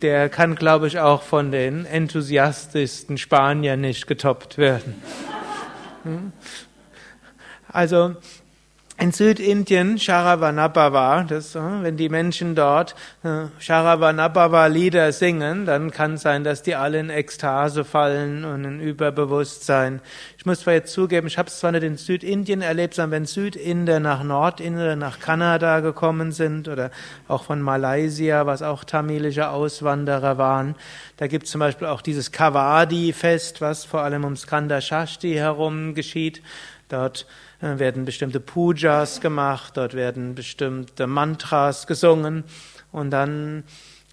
der 0.02 0.30
kann, 0.30 0.56
glaube 0.56 0.88
ich, 0.88 0.98
auch 0.98 1.22
von 1.22 1.52
den 1.52 1.86
enthusiastischsten 1.86 3.20
Spaniern 3.20 3.82
nicht 3.82 4.08
getoppt 4.08 4.58
werden. 4.58 4.96
Hm? 6.04 6.32
Also 7.68 8.16
in 9.00 9.12
Südindien 9.12 10.00
Sharavanabhava, 10.00 11.24
das, 11.24 11.54
äh, 11.54 11.60
wenn 11.60 11.98
die 11.98 12.10
Menschen 12.10 12.56
dort 12.56 12.96
äh, 13.24 13.46
Sharavanabhava-Lieder 13.60 15.12
singen, 15.12 15.68
dann 15.68 15.92
kann 15.92 16.16
es 16.16 16.24
sein, 16.24 16.44
dass 16.44 16.64
die 16.64 16.74
alle 16.74 17.00
in 17.00 17.12
Ekstase 17.12 17.86
fallen 17.86 18.44
und 18.44 18.66
in 18.66 18.80
Überbewusstsein. 18.80 20.02
Ich 20.40 20.48
muss 20.48 20.62
zwar 20.62 20.74
jetzt 20.74 20.94
zugeben, 20.94 21.28
ich 21.28 21.38
habe 21.38 21.48
es 21.48 21.60
zwar 21.60 21.72
nicht 21.74 21.84
in 21.84 21.98
Südindien 21.98 22.64
erlebt, 22.64 22.96
sondern 22.96 23.12
wenn 23.12 23.26
Südinder 23.26 24.00
nach 24.00 24.24
Nordinder, 24.24 24.96
nach 24.96 25.20
Kanada 25.20 25.82
gekommen 25.82 26.32
sind 26.32 26.68
oder 26.68 26.90
auch 27.28 27.44
von 27.44 27.62
Malaysia, 27.62 28.48
was 28.48 28.64
auch 28.64 28.84
tamilische 28.84 29.50
Auswanderer 29.50 30.40
waren, 30.40 30.76
da 31.18 31.28
gibt 31.28 31.46
es 31.46 31.52
zum 31.52 31.60
Beispiel 31.60 31.88
auch 31.88 32.02
dieses 32.02 32.32
Kavadi-Fest, 32.32 33.62
was 33.62 33.86
vor 33.86 34.02
allem 34.02 34.24
um 34.24 34.36
Skanda 34.36 34.82
Shashti 34.82 35.34
herum 35.34 35.94
geschieht. 35.94 36.42
Dort 36.90 37.28
werden 37.60 38.06
bestimmte 38.06 38.40
Pujas 38.40 39.22
gemacht, 39.22 39.78
dort 39.78 39.94
werden 39.94 40.36
bestimmte 40.36 41.08
Mantras 41.08 41.88
gesungen 41.88 42.44
und 42.92 43.12
dann 43.12 43.64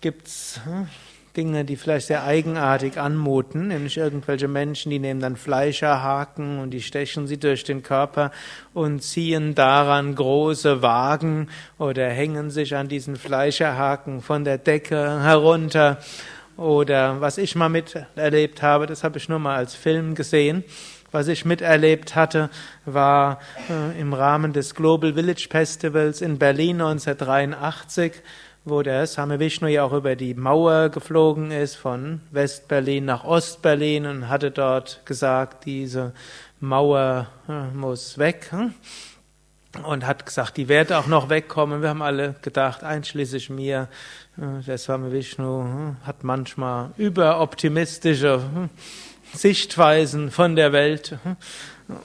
gibt's 0.00 0.60
hm, 0.64 0.88
Dinge, 1.36 1.64
die 1.64 1.76
vielleicht 1.76 2.06
sehr 2.06 2.24
eigenartig 2.24 2.98
anmuten, 2.98 3.68
nämlich 3.68 3.96
irgendwelche 3.96 4.46
Menschen, 4.46 4.90
die 4.90 5.00
nehmen 5.00 5.20
dann 5.20 5.36
Fleischerhaken 5.36 6.60
und 6.60 6.70
die 6.70 6.80
stechen 6.80 7.26
sie 7.26 7.38
durch 7.38 7.64
den 7.64 7.82
Körper 7.82 8.30
und 8.72 9.02
ziehen 9.02 9.54
daran 9.54 10.14
große 10.14 10.80
Wagen 10.80 11.48
oder 11.76 12.08
hängen 12.08 12.50
sich 12.50 12.76
an 12.76 12.86
diesen 12.86 13.16
Fleischerhaken 13.16 14.20
von 14.20 14.44
der 14.44 14.58
Decke 14.58 15.22
herunter. 15.22 15.98
Oder 16.56 17.20
was 17.20 17.36
ich 17.36 17.56
mal 17.56 17.68
miterlebt 17.68 18.62
habe, 18.62 18.86
das 18.86 19.02
habe 19.02 19.18
ich 19.18 19.28
nur 19.28 19.40
mal 19.40 19.56
als 19.56 19.74
Film 19.74 20.14
gesehen, 20.14 20.62
was 21.14 21.28
ich 21.28 21.44
miterlebt 21.44 22.16
hatte, 22.16 22.50
war 22.84 23.38
äh, 23.70 23.98
im 24.00 24.12
Rahmen 24.12 24.52
des 24.52 24.74
Global 24.74 25.14
Village 25.14 25.46
Festivals 25.48 26.20
in 26.20 26.38
Berlin 26.40 26.80
1983, 26.80 28.12
wo 28.64 28.82
der 28.82 29.06
Same 29.06 29.38
Vishnu 29.38 29.68
ja 29.68 29.84
auch 29.84 29.92
über 29.92 30.16
die 30.16 30.34
Mauer 30.34 30.88
geflogen 30.88 31.52
ist 31.52 31.76
von 31.76 32.20
Westberlin 32.32 33.04
nach 33.04 33.22
Ostberlin 33.22 34.06
und 34.06 34.28
hatte 34.28 34.50
dort 34.50 35.06
gesagt, 35.06 35.66
diese 35.66 36.12
Mauer 36.58 37.28
äh, 37.48 37.68
muss 37.72 38.18
weg. 38.18 38.48
Hm? 38.50 38.74
Und 39.84 40.06
hat 40.06 40.26
gesagt, 40.26 40.56
die 40.56 40.68
wird 40.68 40.92
auch 40.92 41.06
noch 41.06 41.28
wegkommen. 41.28 41.80
Wir 41.80 41.90
haben 41.90 42.02
alle 42.02 42.34
gedacht, 42.42 42.82
einschließlich 42.82 43.50
mir, 43.50 43.88
äh, 44.36 44.62
der 44.64 44.78
Swami 44.78 45.12
Vishnu 45.12 45.62
hm, 45.62 45.96
hat 46.04 46.24
manchmal 46.24 46.90
überoptimistische 46.96 48.40
hm, 48.52 48.70
Sichtweisen 49.34 50.30
von 50.30 50.56
der 50.56 50.72
Welt. 50.72 51.18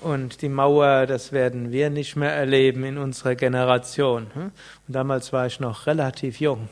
Und 0.01 0.41
die 0.41 0.50
Mauer, 0.50 1.05
das 1.05 1.31
werden 1.31 1.71
wir 1.71 1.89
nicht 1.89 2.15
mehr 2.15 2.33
erleben 2.33 2.83
in 2.83 2.98
unserer 2.98 3.36
Generation. 3.36 4.27
Und 4.36 4.51
damals 4.88 5.31
war 5.31 5.45
ich 5.45 5.59
noch 5.59 5.88
relativ 5.88 6.39
jung. 6.39 6.67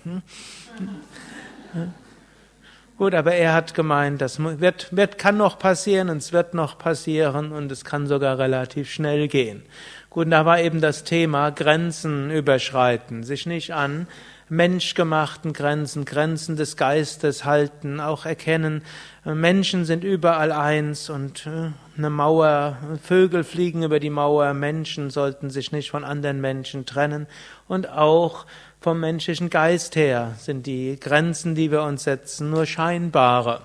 Gut, 2.98 3.14
aber 3.14 3.34
er 3.34 3.54
hat 3.54 3.76
gemeint, 3.76 4.22
das 4.22 4.40
wird, 4.40 4.96
wird, 4.96 5.20
kann 5.20 5.38
noch 5.38 5.60
passieren 5.60 6.10
und 6.10 6.18
es 6.18 6.34
wird 6.34 6.56
noch 6.56 6.80
passieren 6.80 7.52
und 7.52 7.72
es 7.72 7.86
kann 7.86 8.08
sogar 8.08 8.40
relativ 8.40 8.92
schnell 8.92 9.28
gehen. 9.28 9.62
Gut, 10.10 10.26
und 10.26 10.32
da 10.32 10.46
war 10.46 10.60
eben 10.60 10.82
das 10.82 11.04
Thema 11.04 11.52
Grenzen 11.52 12.32
überschreiten, 12.32 13.24
sich 13.24 13.46
nicht 13.46 13.74
an 13.74 14.08
menschgemachten 14.50 15.54
Grenzen, 15.54 16.06
Grenzen 16.06 16.56
des 16.56 16.78
Geistes 16.78 17.44
halten, 17.44 18.00
auch 18.00 18.26
erkennen, 18.26 18.84
äh, 19.26 19.34
Menschen 19.34 19.86
sind 19.86 20.04
überall 20.04 20.52
eins 20.52 21.10
und 21.10 21.46
äh, 21.48 21.72
eine 21.98 22.10
Mauer, 22.10 22.78
Vögel 23.04 23.44
fliegen 23.44 23.84
über 23.84 24.00
die 24.00 24.10
Mauer, 24.10 24.54
Menschen 24.54 25.10
sollten 25.10 25.50
sich 25.50 25.72
nicht 25.72 25.92
von 25.92 26.04
anderen 26.04 26.40
Menschen 26.40 26.86
trennen 26.86 27.28
und 27.68 27.90
auch 27.90 28.46
vom 28.80 29.00
menschlichen 29.00 29.50
Geist 29.50 29.96
her 29.96 30.36
sind 30.38 30.66
die 30.66 30.98
Grenzen, 31.00 31.56
die 31.56 31.72
wir 31.72 31.84
uns 31.84 32.04
setzen, 32.04 32.50
nur 32.50 32.66
scheinbare. 32.66 33.62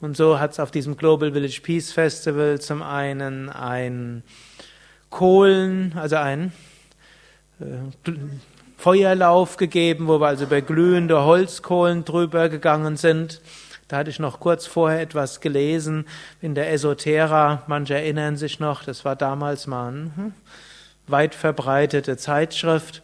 Und 0.00 0.16
so 0.16 0.38
hat 0.38 0.52
es 0.52 0.60
auf 0.60 0.70
diesem 0.70 0.96
Global 0.96 1.32
Village 1.32 1.60
Peace 1.62 1.92
Festival 1.92 2.60
zum 2.60 2.82
einen 2.82 3.50
ein 3.50 4.22
Kohlen, 5.10 5.92
also 5.96 6.16
ein 6.16 6.52
äh, 7.60 8.10
Feuerlauf 8.78 9.56
gegeben, 9.56 10.06
wo 10.06 10.20
wir 10.20 10.28
also 10.28 10.44
über 10.44 10.60
glühende 10.60 11.24
Holzkohlen 11.24 12.04
drüber 12.04 12.48
gegangen 12.48 12.96
sind. 12.96 13.40
Da 13.88 13.96
hatte 13.96 14.10
ich 14.10 14.20
noch 14.20 14.38
kurz 14.38 14.66
vorher 14.66 15.00
etwas 15.00 15.40
gelesen 15.40 16.06
in 16.40 16.54
der 16.54 16.72
Esoterra. 16.72 17.64
Manche 17.66 17.94
erinnern 17.94 18.36
sich 18.36 18.60
noch, 18.60 18.84
das 18.84 19.04
war 19.04 19.16
damals 19.16 19.66
mal 19.66 19.88
eine 19.88 20.12
hm, 20.14 20.32
weit 21.08 21.34
verbreitete 21.34 22.16
Zeitschrift. 22.16 23.02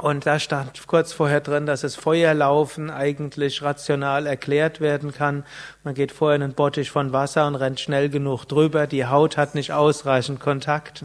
Und 0.00 0.26
da 0.26 0.40
stand 0.40 0.84
kurz 0.88 1.12
vorher 1.12 1.40
drin, 1.40 1.64
dass 1.64 1.82
das 1.82 1.94
Feuerlaufen 1.94 2.90
eigentlich 2.90 3.62
rational 3.62 4.26
erklärt 4.26 4.80
werden 4.80 5.12
kann. 5.12 5.44
Man 5.84 5.94
geht 5.94 6.10
vorher 6.10 6.36
in 6.36 6.42
einen 6.42 6.54
Bottich 6.54 6.90
von 6.90 7.12
Wasser 7.12 7.46
und 7.46 7.54
rennt 7.54 7.78
schnell 7.78 8.08
genug 8.08 8.46
drüber. 8.46 8.88
Die 8.88 9.06
Haut 9.06 9.36
hat 9.36 9.54
nicht 9.54 9.72
ausreichend 9.72 10.40
Kontakt. 10.40 11.04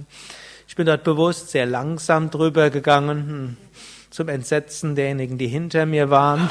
Ich 0.69 0.75
bin 0.75 0.85
dort 0.85 1.03
bewusst 1.03 1.49
sehr 1.49 1.65
langsam 1.65 2.29
drüber 2.29 2.69
gegangen, 2.69 3.27
hm, 3.27 3.57
zum 4.17 4.29
Entsetzen 4.29 4.95
derjenigen, 4.95 5.37
die 5.37 5.45
hinter 5.45 5.85
mir 5.85 6.09
waren. 6.09 6.49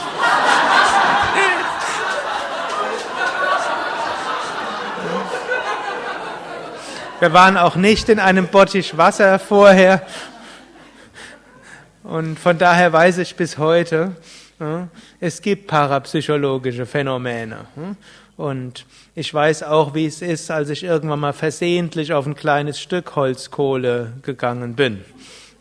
Wir 7.19 7.33
waren 7.33 7.57
auch 7.57 7.75
nicht 7.75 8.09
in 8.09 8.21
einem 8.21 8.47
Bottich 8.47 8.97
Wasser 8.97 9.41
vorher. 9.41 10.07
Und 12.05 12.39
von 12.39 12.57
daher 12.57 12.93
weiß 12.93 13.19
ich 13.19 13.35
bis 13.35 13.59
heute, 13.59 14.15
es 15.19 15.43
gibt 15.43 15.67
parapsychologische 15.67 16.87
Phänomene. 16.87 17.67
Und 18.37 18.87
ich 19.17 19.35
weiß 19.35 19.65
auch, 19.65 19.93
wie 19.93 20.07
es 20.07 20.23
ist, 20.23 20.53
als 20.53 20.69
ich 20.69 20.85
irgendwann 20.85 21.19
mal 21.19 21.33
versehentlich 21.33 22.13
auf 22.13 22.27
ein 22.27 22.37
kleines 22.37 22.79
Stück 22.79 23.17
Holzkohle 23.17 24.13
gegangen 24.23 24.77
bin. 24.77 25.05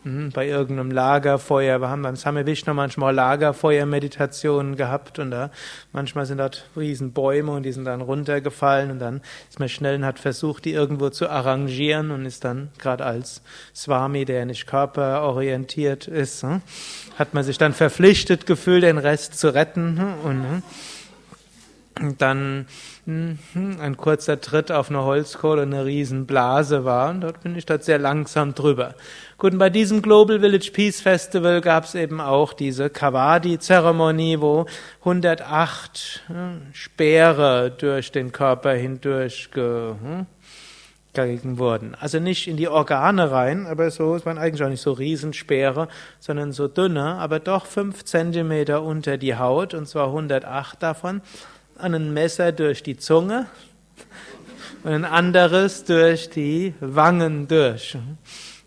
Mhm, 0.06 0.30
bei 0.30 0.46
irgendeinem 0.46 0.92
Lagerfeuer. 0.92 1.80
Wir 1.80 1.88
haben 1.88 2.02
beim 2.02 2.14
Same 2.14 2.46
Vishnu 2.46 2.72
manchmal 2.74 3.12
Lagerfeuermeditationen 3.12 4.76
gehabt 4.76 5.18
und 5.18 5.32
da 5.32 5.50
manchmal 5.92 6.26
sind 6.26 6.38
dort 6.38 6.64
Riesenbäume 6.76 7.50
und 7.50 7.64
die 7.64 7.72
sind 7.72 7.86
dann 7.86 8.00
runtergefallen 8.00 8.92
und 8.92 9.00
dann 9.00 9.20
ist 9.50 9.58
man 9.58 9.68
schnell 9.68 9.96
und 9.96 10.04
hat 10.04 10.20
versucht, 10.20 10.64
die 10.64 10.74
irgendwo 10.74 11.10
zu 11.10 11.28
arrangieren 11.28 12.12
und 12.12 12.24
ist 12.24 12.44
dann 12.44 12.68
gerade 12.78 13.04
als 13.04 13.42
Swami, 13.74 14.24
der 14.24 14.46
nicht 14.46 14.68
körperorientiert 14.68 16.06
ist, 16.06 16.44
hm, 16.44 16.62
hat 17.18 17.34
man 17.34 17.42
sich 17.42 17.58
dann 17.58 17.72
verpflichtet 17.72 18.46
gefühlt, 18.46 18.84
den 18.84 18.98
Rest 18.98 19.36
zu 19.36 19.52
retten 19.52 19.98
hm, 19.98 20.14
und 20.22 20.42
hm, 20.44 20.62
dann 22.18 22.66
hm, 23.06 23.38
ein 23.80 23.96
kurzer 23.96 24.40
Tritt 24.40 24.70
auf 24.70 24.90
eine 24.90 25.04
Holzkohle 25.04 25.62
eine 25.62 25.84
Riesenblase 25.84 26.84
war. 26.84 27.10
Und 27.10 27.22
dort 27.22 27.42
bin 27.42 27.56
ich 27.56 27.66
dort 27.66 27.84
sehr 27.84 27.98
langsam 27.98 28.54
drüber. 28.54 28.94
Gut, 29.38 29.52
und 29.52 29.58
bei 29.58 29.70
diesem 29.70 30.02
Global 30.02 30.40
Village 30.40 30.70
Peace 30.72 31.00
Festival 31.00 31.60
gab 31.60 31.84
es 31.84 31.94
eben 31.94 32.20
auch 32.20 32.52
diese 32.52 32.90
Kavadi-Zeremonie, 32.90 34.40
wo 34.40 34.66
108 35.00 36.24
hm, 36.26 36.62
Speere 36.72 37.70
durch 37.70 38.12
den 38.12 38.32
Körper 38.32 38.72
hindurch 38.72 39.48
hm, 39.54 40.26
gegeben 41.14 41.58
wurden. 41.58 41.96
Also 41.98 42.20
nicht 42.20 42.46
in 42.46 42.58
die 42.58 42.68
Organe 42.68 43.30
rein, 43.30 43.66
aber 43.66 43.90
so, 43.90 44.14
es 44.14 44.26
waren 44.26 44.36
eigentlich 44.36 44.62
auch 44.62 44.68
nicht 44.68 44.82
so 44.82 44.92
Riesenspeere, 44.92 45.88
sondern 46.20 46.52
so 46.52 46.68
dünne, 46.68 47.14
aber 47.14 47.40
doch 47.40 47.64
fünf 47.64 48.04
Zentimeter 48.04 48.82
unter 48.82 49.16
die 49.16 49.36
Haut, 49.36 49.72
und 49.72 49.88
zwar 49.88 50.08
108 50.08 50.82
davon 50.82 51.22
ein 51.78 52.12
Messer 52.12 52.52
durch 52.52 52.82
die 52.82 52.96
Zunge 52.96 53.46
und 54.82 54.92
ein 54.92 55.04
anderes 55.04 55.84
durch 55.84 56.30
die 56.30 56.74
Wangen 56.80 57.48
durch. 57.48 57.96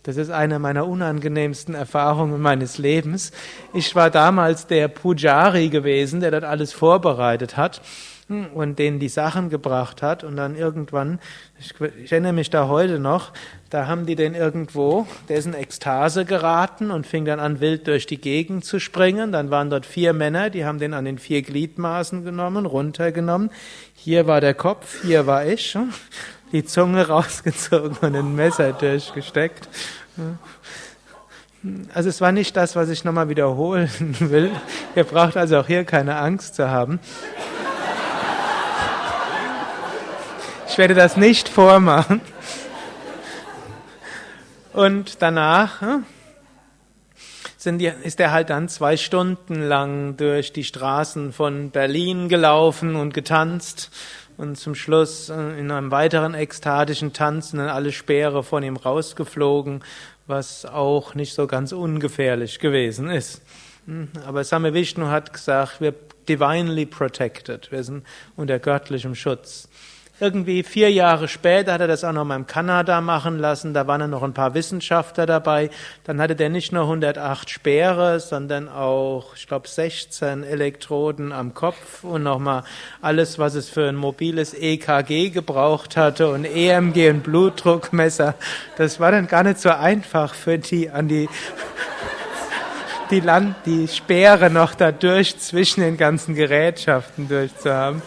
Das 0.04 0.18
ist 0.18 0.30
eine 0.30 0.60
meiner 0.60 0.88
unangenehmsten 0.88 1.76
Erfahrungen 1.76 2.42
meines 2.42 2.78
Lebens. 2.78 3.32
Ich 3.74 3.96
war 3.96 4.10
damals 4.10 4.68
der 4.68 4.88
Pujari 4.88 5.70
gewesen, 5.70 6.20
der 6.20 6.32
dort 6.32 6.44
alles 6.44 6.74
vorbereitet 6.74 7.58
hat 7.58 7.82
und 8.30 8.78
denen 8.78 9.00
die 9.00 9.10
Sachen 9.10 9.50
gebracht 9.50 10.02
hat. 10.02 10.24
Und 10.24 10.36
dann 10.36 10.56
irgendwann, 10.56 11.20
ich, 11.60 11.74
ich, 12.04 12.12
erinnere 12.12 12.34
mich 12.34 12.50
da 12.50 12.68
heute 12.68 13.00
noch, 13.00 13.34
da 13.70 13.88
haben 13.88 14.06
die 14.06 14.16
den 14.16 14.36
irgendwo, 14.36 15.08
der 15.28 15.38
ist 15.38 15.46
in 15.46 15.54
Ekstase 15.54 16.26
geraten 16.26 16.92
und 16.92 17.08
fing 17.08 17.26
dann 17.26 17.40
an, 17.40 17.60
wild 17.60 17.88
durch 17.88 18.06
die 18.06 18.22
Gegend 18.22 18.66
zu 18.66 18.80
springen. 18.80 19.32
Dann 19.32 19.50
waren 19.50 19.70
dort 19.70 19.86
vier 19.86 20.14
Männer, 20.14 20.50
die 20.50 20.66
haben 20.66 20.80
den 20.80 20.94
an 20.94 21.06
den 21.06 21.18
vier 21.18 21.42
Gliedmaßen 21.42 22.24
genommen, 22.24 22.66
runtergenommen. 22.66 23.50
Hier 23.96 24.28
war 24.28 24.42
der 24.42 24.54
Kopf, 24.54 25.04
hier 25.04 25.26
war 25.26 25.46
ich, 25.46 25.78
die 26.52 26.64
Zunge 26.64 27.08
rausgezogen 27.08 27.98
und 28.02 28.16
ein 28.16 28.36
Messer 28.36 28.74
durchgesteckt. 28.74 29.68
Also 31.94 32.08
es 32.08 32.22
war 32.22 32.32
nicht 32.32 32.56
das, 32.56 32.76
was 32.76 32.90
ich 32.90 33.04
nochmal 33.04 33.28
wiederholen 33.28 33.90
will. 34.20 34.52
Ihr 34.96 35.04
braucht 35.04 35.36
also 35.36 35.60
auch 35.60 35.68
hier 35.68 35.84
keine 35.84 36.16
Angst 36.18 36.56
zu 36.56 36.70
haben. 36.70 37.00
Ich 40.68 40.69
werde 40.80 40.94
das 40.94 41.18
nicht 41.18 41.50
vormachen. 41.50 42.22
Und 44.72 45.22
danach 45.22 45.82
hm, 45.82 46.06
sind 47.58 47.80
die, 47.80 47.92
ist 48.04 48.22
er 48.22 48.32
halt 48.32 48.50
dann 48.50 48.70
zwei 48.70 48.96
Stunden 48.96 49.62
lang 49.62 50.16
durch 50.16 50.54
die 50.54 50.64
Straßen 50.64 51.34
von 51.34 51.72
Berlin 51.72 52.30
gelaufen 52.30 52.96
und 52.96 53.14
getanzt. 53.14 53.92
Und 54.38 54.56
zum 54.56 54.74
Schluss 54.74 55.28
äh, 55.28 55.60
in 55.60 55.70
einem 55.70 55.92
weiteren 55.92 56.34
ekstatischen 56.34 57.12
Tanz 57.12 57.50
sind 57.50 57.60
alle 57.60 57.92
Speere 57.92 58.42
von 58.42 58.64
ihm 58.64 58.78
rausgeflogen, 58.78 59.84
was 60.28 60.66
auch 60.66 61.14
nicht 61.14 61.34
so 61.34 61.46
ganz 61.46 61.74
ungefährlich 61.74 62.60
gewesen 62.60 63.10
ist. 63.10 63.42
Hm, 63.86 64.08
aber 64.26 64.46
Same 64.46 64.74
Vishnu 64.74 65.08
hat 65.08 65.34
gesagt, 65.34 65.82
wir 65.82 65.94
divinely 66.30 66.86
protected, 66.86 67.70
wir 67.70 67.84
sind 67.84 68.06
unter 68.38 68.60
göttlichem 68.60 69.16
Schutz. 69.16 69.68
Irgendwie 70.22 70.64
vier 70.64 70.92
Jahre 70.92 71.30
später 71.30 71.72
hat 71.72 71.82
er 71.82 71.88
das 71.88 72.04
auch 72.04 72.12
noch 72.12 72.26
mal 72.26 72.36
in 72.36 72.46
Kanada 72.46 73.00
machen 73.00 73.40
lassen. 73.40 73.74
Da 73.74 73.88
waren 73.88 74.02
dann 74.02 74.10
noch 74.10 74.24
ein 74.24 74.34
paar 74.34 74.54
Wissenschaftler 74.54 75.26
dabei. 75.26 75.70
Dann 76.04 76.20
hatte 76.20 76.36
der 76.36 76.50
nicht 76.50 76.74
nur 76.74 76.84
108 76.84 77.50
Speere, 77.50 78.20
sondern 78.20 78.68
auch, 78.68 79.36
ich 79.38 79.48
glaube, 79.48 79.70
16 79.70 80.44
Elektroden 80.44 81.32
am 81.32 81.54
Kopf 81.54 82.04
und 82.04 82.24
noch 82.24 82.40
mal 82.40 82.64
alles, 83.02 83.40
was 83.40 83.56
es 83.56 83.70
für 83.70 83.88
ein 83.88 83.96
mobiles 83.96 84.54
EKG 84.54 85.30
gebraucht 85.30 85.96
hatte 85.96 86.30
und 86.30 86.44
EMG 86.44 87.12
und 87.12 87.24
Blutdruckmesser. 87.24 88.36
Das 88.78 89.00
war 89.00 89.12
dann 89.12 89.28
gar 89.28 89.44
nicht 89.44 89.60
so 89.60 89.70
einfach 89.70 90.34
für 90.34 90.58
die 90.58 90.90
an 90.90 91.08
die 91.08 91.30
die 93.10 93.22
Land, 93.22 93.56
die 93.66 93.88
Speere 93.88 94.52
noch 94.52 94.76
da 94.76 94.92
durch 94.92 95.40
zwischen 95.40 95.82
den 95.82 95.98
ganzen 95.98 96.36
Gerätschaften 96.36 97.28
durchzuhaben. 97.28 98.04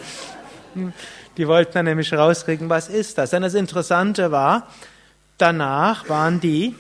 Die 1.37 1.49
wollten 1.49 1.73
dann 1.73 1.85
nämlich 1.87 2.13
rauskriegen, 2.13 2.69
was 2.69 2.89
ist 2.89 3.19
das. 3.19 3.31
Denn 3.31 3.43
das 3.43 3.55
Interessante 3.55 4.31
war, 4.31 4.69
danach 5.39 6.09
waren 6.09 6.41
die, 6.41 6.75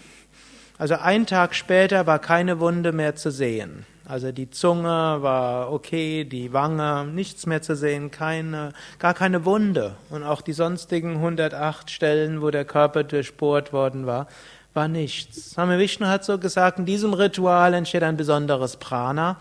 also 0.78 0.94
ein 0.96 1.26
Tag 1.26 1.54
später 1.54 2.06
war 2.06 2.18
keine 2.18 2.60
Wunde 2.60 2.92
mehr 2.92 3.14
zu 3.14 3.30
sehen. 3.30 3.86
Also 4.04 4.32
die 4.32 4.50
Zunge 4.50 5.18
war 5.20 5.72
okay, 5.72 6.24
die 6.24 6.52
Wange, 6.52 7.06
nichts 7.06 7.46
mehr 7.46 7.62
zu 7.62 7.76
sehen, 7.76 8.10
keine, 8.10 8.72
gar 8.98 9.14
keine 9.14 9.44
Wunde. 9.44 9.94
Und 10.10 10.24
auch 10.24 10.42
die 10.42 10.52
sonstigen 10.52 11.14
108 11.14 11.90
Stellen, 11.90 12.42
wo 12.42 12.50
der 12.50 12.64
Körper 12.64 13.04
durchbohrt 13.04 13.72
worden 13.72 14.06
war, 14.06 14.26
war 14.74 14.88
nichts. 14.88 15.52
Swami 15.52 15.78
Vishnu 15.78 16.06
hat 16.06 16.24
so 16.24 16.38
gesagt, 16.38 16.78
in 16.78 16.86
diesem 16.86 17.14
Ritual 17.14 17.74
entsteht 17.74 18.02
ein 18.02 18.16
besonderes 18.16 18.76
Prana. 18.76 19.36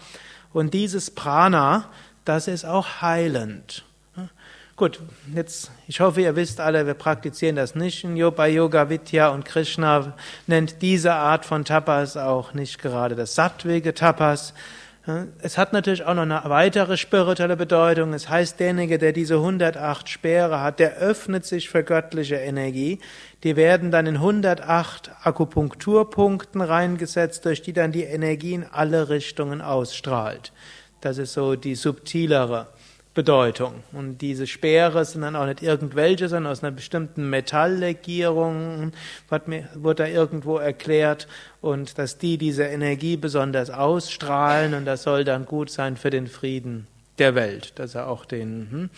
Und 0.54 0.74
dieses 0.74 1.12
Prana, 1.12 1.86
das 2.24 2.47
ist 2.47 2.65
auch 2.65 3.02
heilend. 3.02 3.84
Gut, 4.82 5.00
jetzt, 5.36 5.70
ich 5.88 6.00
hoffe, 6.00 6.22
ihr 6.22 6.36
wisst 6.36 6.60
alle, 6.60 6.88
wir 6.88 6.96
praktizieren 6.96 7.56
das 7.56 7.76
nicht 7.76 8.04
in 8.04 8.17
Yoga, 8.17 8.48
Yoga 8.48 8.89
Vidya 8.89 9.30
und 9.30 9.46
Krishna 9.46 10.15
nennt 10.48 10.82
diese 10.82 11.13
Art 11.13 11.46
von 11.46 11.65
Tapas 11.65 12.17
auch 12.17 12.56
nicht 12.56 12.82
gerade 12.82 13.15
das 13.15 13.36
sattwige 13.36 13.94
Tapas. 13.94 14.56
Es 15.44 15.60
hat 15.60 15.72
natürlich 15.72 16.04
auch 16.04 16.15
noch 16.15 16.24
eine 16.24 16.41
weitere 16.46 16.98
spirituelle 16.98 17.58
Bedeutung. 17.58 18.13
Es 18.13 18.28
heißt, 18.28 18.60
derjenige, 18.60 18.98
der 18.98 19.13
diese 19.13 19.36
108 19.36 20.10
Speere 20.10 20.62
hat, 20.62 20.80
der 20.80 20.98
öffnet 20.98 21.46
sich 21.46 21.70
für 21.70 21.84
göttliche 21.84 22.38
Energie. 22.38 22.98
Die 23.44 23.56
werden 23.56 23.91
dann 23.91 24.08
in 24.08 24.15
108 24.15 25.12
Akupunkturpunkten 25.22 26.60
reingesetzt, 26.60 27.46
durch 27.46 27.62
die 27.62 27.74
dann 27.74 27.91
die 27.91 28.06
Energie 28.06 28.56
in 28.56 28.65
alle 28.65 29.10
Richtungen 29.10 29.62
ausstrahlt. 29.62 30.52
Das 31.02 31.20
ist 31.20 31.34
so 31.34 31.56
die 31.56 31.76
subtilere 31.76 32.67
Bedeutung. 33.13 33.84
Und 33.91 34.19
diese 34.19 34.47
Speere 34.47 35.04
sind 35.04 35.21
dann 35.21 35.36
auch 35.36 35.45
nicht 35.45 35.62
irgendwelche, 35.62 36.30
sondern 36.30 36.52
aus 36.52 36.63
einer 36.63 36.71
bestimmten 36.71 37.30
Metalllegierung, 37.30 38.93
wird 39.30 40.00
da 40.00 40.06
irgendwo 40.06 40.58
erklärt, 40.58 41.28
und 41.60 41.97
dass 41.97 42.17
die 42.17 42.38
diese 42.38 42.63
Energie 42.63 43.17
besonders 43.17 43.69
ausstrahlen, 43.69 44.74
und 44.74 44.86
das 44.86 45.04
soll 45.04 45.26
dann 45.26 45.45
gut 45.45 45.69
sein 45.69 45.97
für 45.97 46.10
den 46.10 46.28
Frieden 46.28 46.88
der 47.17 47.36
Welt, 47.36 47.74
dass 47.76 47.95
er 47.95 48.08
auch 48.08 48.26
den 48.26 48.67
hm, 48.71 48.89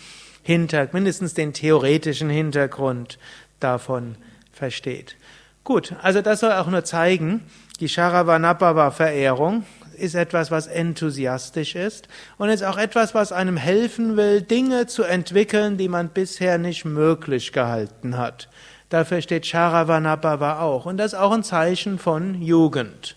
Hinter, 0.42 0.88
mindestens 0.92 1.32
den 1.32 1.54
theoretischen 1.54 2.28
Hintergrund 2.28 3.18
davon 3.60 4.16
versteht. 4.52 5.16
Gut, 5.64 5.94
also 6.02 6.20
das 6.20 6.40
soll 6.40 6.52
auch 6.52 6.66
nur 6.66 6.84
zeigen, 6.84 7.42
die 7.80 7.88
Sharavanabhava-Verehrung 7.88 9.64
ist 9.94 10.14
etwas, 10.14 10.50
was 10.50 10.66
enthusiastisch 10.66 11.74
ist 11.74 12.08
und 12.36 12.48
ist 12.48 12.62
auch 12.64 12.76
etwas, 12.76 13.14
was 13.14 13.32
einem 13.32 13.56
helfen 13.56 14.16
will, 14.16 14.42
Dinge 14.42 14.86
zu 14.86 15.02
entwickeln, 15.02 15.78
die 15.78 15.88
man 15.88 16.08
bisher 16.08 16.58
nicht 16.58 16.84
möglich 16.84 17.52
gehalten 17.52 18.16
hat. 18.16 18.48
Dafür 18.88 19.22
steht 19.22 19.46
Charavanabhava 19.46 20.60
auch. 20.60 20.86
Und 20.86 20.98
das 20.98 21.14
ist 21.14 21.18
auch 21.18 21.32
ein 21.32 21.42
Zeichen 21.42 21.98
von 21.98 22.40
Jugend. 22.40 23.16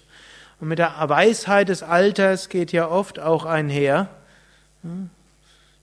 Und 0.59 0.69
mit 0.69 0.79
der 0.79 0.93
Weisheit 1.05 1.69
des 1.69 1.83
Alters 1.83 2.49
geht 2.49 2.71
ja 2.71 2.87
oft 2.87 3.19
auch 3.19 3.45
einher, 3.45 4.09
hm, 4.81 5.09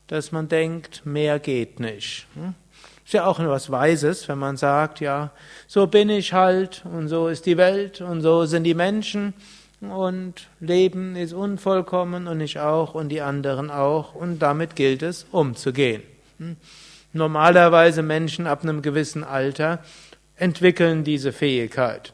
dass 0.09 0.33
man 0.33 0.49
denkt, 0.49 1.07
mehr 1.07 1.39
geht 1.39 1.81
nicht. 1.81 2.27
Hm. 2.35 2.55
Ist 3.05 3.13
ja 3.13 3.27
auch 3.27 3.39
etwas 3.39 3.71
Weises, 3.71 4.29
wenn 4.29 4.39
man 4.39 4.57
sagt, 4.57 5.01
ja, 5.01 5.31
so 5.67 5.87
bin 5.87 6.09
ich 6.09 6.33
halt 6.33 6.83
und 6.87 7.09
so 7.09 7.29
ist 7.29 7.45
die 7.47 7.59
Welt 7.59 8.01
und 8.01 8.23
so 8.23 8.47
sind 8.47 8.65
die 8.65 8.75
Menschen 8.75 9.35
und 9.91 10.49
Leben 10.61 11.17
ist 11.17 11.33
unvollkommen 11.33 12.27
und 12.27 12.41
ich 12.41 12.59
auch 12.59 12.95
und 12.95 13.09
die 13.09 13.21
anderen 13.21 13.71
auch 13.71 14.15
und 14.15 14.41
damit 14.41 14.77
gilt 14.77 15.03
es 15.03 15.27
umzugehen. 15.31 16.03
Hm. 16.39 16.57
Normalerweise 17.13 18.03
Menschen 18.03 18.47
ab 18.47 18.63
einem 18.63 18.83
gewissen 18.83 19.23
Alter 19.25 19.79
entwickeln 20.37 21.05
diese 21.05 21.33
Fähigkeit. 21.33 22.13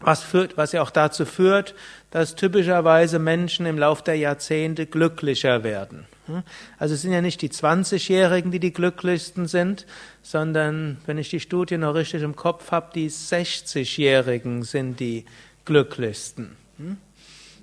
Was, 0.00 0.22
führt, 0.22 0.56
was 0.56 0.72
ja 0.72 0.82
auch 0.82 0.90
dazu 0.90 1.24
führt, 1.24 1.74
dass 2.10 2.34
typischerweise 2.34 3.18
Menschen 3.18 3.66
im 3.66 3.78
Laufe 3.78 4.04
der 4.04 4.16
Jahrzehnte 4.16 4.86
glücklicher 4.86 5.64
werden. 5.64 6.06
Hm? 6.26 6.42
Also 6.78 6.94
es 6.94 7.02
sind 7.02 7.12
ja 7.12 7.20
nicht 7.20 7.42
die 7.42 7.50
20-Jährigen, 7.50 8.50
die 8.50 8.60
die 8.60 8.72
glücklichsten 8.72 9.46
sind, 9.46 9.86
sondern, 10.22 10.98
wenn 11.06 11.18
ich 11.18 11.30
die 11.30 11.40
Studie 11.40 11.78
noch 11.78 11.94
richtig 11.94 12.22
im 12.22 12.36
Kopf 12.36 12.70
habe, 12.70 12.90
die 12.94 13.10
60-Jährigen 13.10 14.62
sind 14.62 15.00
die 15.00 15.24
glücklichsten. 15.64 16.56
Hm? 16.82 16.96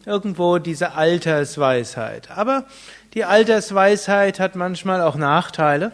Irgendwo 0.05 0.59
diese 0.59 0.93
Altersweisheit. 0.93 2.31
Aber 2.31 2.65
die 3.13 3.25
Altersweisheit 3.25 4.39
hat 4.39 4.55
manchmal 4.55 5.01
auch 5.01 5.15
Nachteile, 5.15 5.91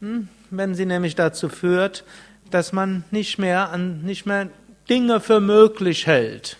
hm? 0.00 0.28
wenn 0.50 0.74
sie 0.74 0.84
nämlich 0.84 1.14
dazu 1.14 1.48
führt, 1.48 2.04
dass 2.50 2.72
man 2.72 3.04
nicht 3.10 3.38
mehr 3.38 3.70
an, 3.70 4.02
nicht 4.02 4.26
mehr 4.26 4.50
Dinge 4.88 5.20
für 5.20 5.40
möglich 5.40 6.06
hält, 6.06 6.58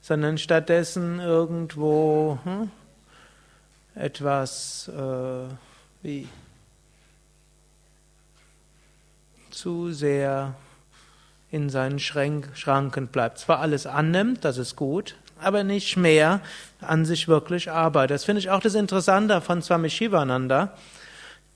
sondern 0.00 0.38
stattdessen 0.38 1.18
irgendwo 1.18 2.38
hm, 2.44 2.70
etwas 3.94 4.88
äh, 4.94 5.48
wie 6.02 6.28
zu 9.50 9.92
sehr 9.92 10.54
in 11.50 11.70
seinen 11.70 12.00
Schränk, 12.00 12.48
Schranken 12.54 13.06
bleibt. 13.06 13.38
Zwar 13.38 13.60
alles 13.60 13.86
annimmt, 13.86 14.44
das 14.44 14.58
ist 14.58 14.74
gut, 14.74 15.14
aber 15.40 15.64
nicht 15.64 15.96
mehr 15.96 16.40
an 16.80 17.04
sich 17.04 17.28
wirklich 17.28 17.70
arbeitet. 17.70 18.14
Das 18.14 18.24
finde 18.24 18.40
ich 18.40 18.50
auch 18.50 18.60
das 18.60 18.74
Interessante 18.74 19.40
von 19.40 19.62
Swami 19.62 19.90
Shivananda. 19.90 20.76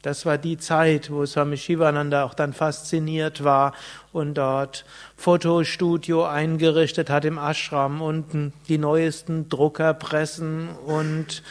Das 0.04 0.26
war 0.26 0.38
die 0.38 0.58
Zeit, 0.58 1.10
wo 1.12 1.26
Swami 1.26 1.56
Shivananda 1.56 2.26
auch 2.26 2.34
dann 2.34 2.52
fasziniert 2.52 3.46
war 3.46 3.74
und 4.12 4.34
dort 4.34 4.84
Fotostudio 5.16 6.26
eingerichtet 6.26 7.10
hat 7.10 7.24
im 7.24 7.38
Ashram 7.38 8.02
und 8.02 8.52
die 8.68 8.78
neuesten 8.78 9.48
Druckerpressen 9.48 10.68
und 10.86 11.42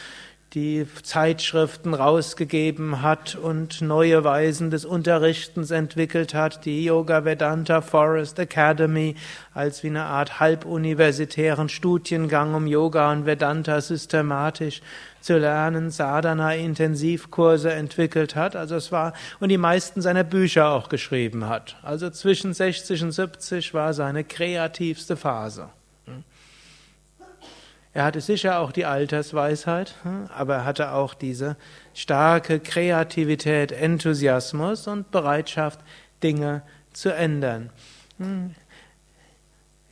die 0.53 0.85
Zeitschriften 1.01 1.95
rausgegeben 1.95 3.01
hat 3.01 3.33
und 3.33 3.81
neue 3.81 4.23
Weisen 4.23 4.69
des 4.69 4.85
Unterrichtens 4.85 5.71
entwickelt 5.71 6.35
hat, 6.35 6.63
die 6.65 6.85
Yoga 6.85 7.25
Vedanta 7.25 7.81
Forest 7.81 8.37
Academy 8.37 9.15
als 9.55 9.81
wie 9.83 9.87
eine 9.87 10.03
Art 10.03 10.39
halbuniversitären 10.39 11.69
Studiengang, 11.69 12.53
um 12.53 12.67
Yoga 12.67 13.11
und 13.11 13.25
Vedanta 13.25 13.81
systematisch 13.81 14.83
zu 15.23 15.37
lernen, 15.37 15.89
Sadhana 15.89 16.53
Intensivkurse 16.53 17.71
entwickelt 17.71 18.35
hat, 18.35 18.55
also 18.55 18.75
es 18.75 18.91
war 18.91 19.13
und 19.39 19.49
die 19.49 19.57
meisten 19.57 20.01
seiner 20.01 20.25
Bücher 20.25 20.69
auch 20.69 20.89
geschrieben 20.89 21.47
hat. 21.47 21.77
Also 21.81 22.09
zwischen 22.09 22.53
60 22.53 23.03
und 23.03 23.11
70 23.13 23.73
war 23.73 23.93
seine 23.93 24.25
kreativste 24.25 25.15
Phase. 25.15 25.69
Er 27.95 28.05
hatte 28.05 28.21
sicher 28.21 28.59
auch 28.59 28.71
die 28.71 28.85
Altersweisheit, 28.85 29.93
hm, 30.01 30.27
aber 30.35 30.55
er 30.55 30.65
hatte 30.65 30.91
auch 30.91 31.13
diese 31.13 31.55
starke 31.93 32.59
Kreativität, 32.59 33.71
Enthusiasmus 33.71 34.87
und 34.87 35.11
Bereitschaft, 35.11 35.79
Dinge 36.23 36.63
zu 36.91 37.13
ändern. 37.13 37.69
Hm. 38.17 38.55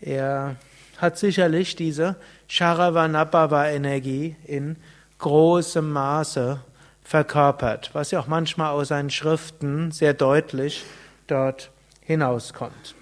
Er 0.02 0.56
hat 0.98 1.20
sicherlich 1.20 1.76
diese 1.76 2.16
Sharavanabhava-Energie 2.48 4.36
in 4.46 4.78
großem 5.22 5.90
Maße 5.90 6.60
verkörpert, 7.02 7.92
was 7.94 8.12
ja 8.12 8.20
auch 8.20 8.28
manchmal 8.28 8.72
aus 8.72 8.90
seinen 8.90 9.10
Schriften 9.10 9.92
sehr 9.92 10.14
deutlich 10.14 10.84
dort 11.28 11.72
hinauskommt. 12.02 12.96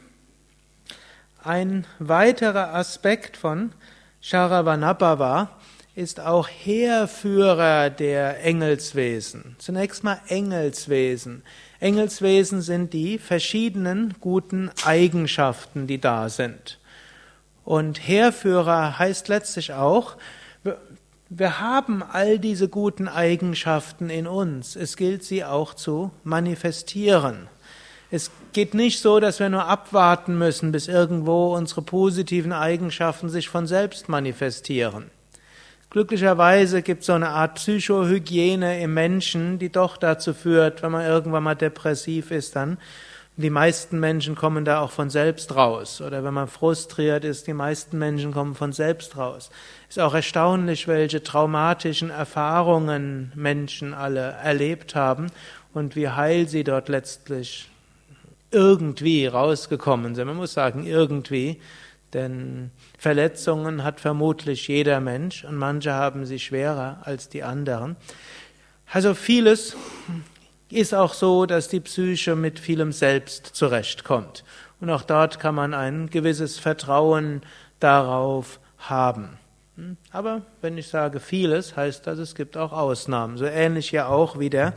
Ein 1.43 1.85
weiterer 1.99 2.75
Aspekt 2.75 3.37
von 3.37 3.71
Sharavanabhava 4.21 5.49
ist 5.95 6.19
auch 6.19 6.47
Heerführer 6.47 7.89
der 7.89 8.43
Engelswesen. 8.43 9.55
Zunächst 9.57 10.03
mal 10.03 10.19
Engelswesen. 10.27 11.43
Engelswesen 11.79 12.61
sind 12.61 12.93
die 12.93 13.17
verschiedenen 13.17 14.15
guten 14.19 14.69
Eigenschaften, 14.85 15.87
die 15.87 15.99
da 15.99 16.29
sind. 16.29 16.77
Und 17.63 18.07
Heerführer 18.07 18.99
heißt 18.99 19.27
letztlich 19.27 19.73
auch, 19.73 20.17
wir 21.29 21.59
haben 21.59 22.01
all 22.01 22.39
diese 22.39 22.69
guten 22.69 23.07
Eigenschaften 23.07 24.09
in 24.09 24.25
uns. 24.25 24.75
Es 24.75 24.97
gilt 24.97 25.23
sie 25.23 25.43
auch 25.45 25.75
zu 25.75 26.09
manifestieren. 26.23 27.47
Es 28.09 28.31
geht 28.53 28.73
nicht 28.73 28.99
so, 28.99 29.19
dass 29.19 29.39
wir 29.39 29.49
nur 29.49 29.65
abwarten 29.65 30.39
müssen, 30.39 30.71
bis 30.71 30.87
irgendwo 30.87 31.55
unsere 31.55 31.83
positiven 31.83 32.51
Eigenschaften 32.51 33.29
sich 33.29 33.47
von 33.47 33.67
selbst 33.67 34.09
manifestieren. 34.09 35.11
Glücklicherweise 35.91 36.81
gibt 36.81 37.01
es 37.01 37.07
so 37.07 37.13
eine 37.13 37.29
Art 37.29 37.55
Psychohygiene 37.55 38.81
im 38.81 38.95
Menschen, 38.95 39.59
die 39.59 39.71
doch 39.71 39.97
dazu 39.97 40.33
führt, 40.33 40.81
wenn 40.81 40.91
man 40.91 41.05
irgendwann 41.05 41.43
mal 41.43 41.55
depressiv 41.55 42.31
ist, 42.31 42.55
dann 42.55 42.79
die 43.41 43.49
meisten 43.49 44.01
Menschen 44.01 44.35
kommen 44.35 44.65
da 44.65 44.81
auch 44.81 44.91
von 44.91 45.09
selbst 45.09 45.55
raus. 45.55 46.01
Oder 46.01 46.25
wenn 46.25 46.33
man 46.33 46.49
frustriert 46.49 47.23
ist, 47.23 47.47
die 47.47 47.53
meisten 47.53 47.97
Menschen 47.97 48.33
kommen 48.33 48.53
von 48.53 48.73
selbst 48.73 49.15
raus. 49.15 49.49
Ist 49.87 49.99
auch 49.99 50.13
erstaunlich, 50.13 50.89
welche 50.89 51.23
traumatischen 51.23 52.09
Erfahrungen 52.09 53.31
Menschen 53.35 53.93
alle 53.93 54.19
erlebt 54.43 54.93
haben 54.93 55.27
und 55.73 55.95
wie 55.95 56.09
heil 56.09 56.49
sie 56.49 56.65
dort 56.65 56.89
letztlich 56.89 57.69
irgendwie 58.51 59.25
rausgekommen 59.27 60.15
sind. 60.15 60.27
Man 60.27 60.35
muss 60.35 60.53
sagen, 60.53 60.85
irgendwie, 60.85 61.61
denn 62.13 62.71
Verletzungen 62.97 63.85
hat 63.85 64.01
vermutlich 64.01 64.67
jeder 64.67 64.99
Mensch 64.99 65.45
und 65.45 65.55
manche 65.55 65.93
haben 65.93 66.25
sie 66.25 66.39
schwerer 66.39 66.97
als 67.03 67.29
die 67.29 67.43
anderen. 67.43 67.95
Also 68.91 69.13
vieles 69.13 69.77
ist 70.69 70.93
auch 70.93 71.13
so, 71.13 71.45
dass 71.45 71.67
die 71.67 71.79
Psyche 71.79 72.35
mit 72.35 72.59
vielem 72.59 72.91
Selbst 72.91 73.47
zurechtkommt. 73.47 74.43
Und 74.79 74.89
auch 74.89 75.03
dort 75.03 75.39
kann 75.39 75.55
man 75.55 75.73
ein 75.73 76.09
gewisses 76.09 76.59
Vertrauen 76.59 77.41
darauf 77.79 78.59
haben. 78.77 79.37
Hm? 79.75 79.97
Aber 80.11 80.43
wenn 80.61 80.77
ich 80.77 80.87
sage 80.87 81.19
vieles, 81.19 81.75
heißt 81.75 82.05
das, 82.07 82.19
es 82.19 82.35
gibt 82.35 82.57
auch 82.57 82.71
Ausnahmen. 82.71 83.37
So 83.37 83.45
ähnlich 83.45 83.91
ja 83.91 84.07
auch 84.07 84.39
wie 84.39 84.49
der 84.49 84.73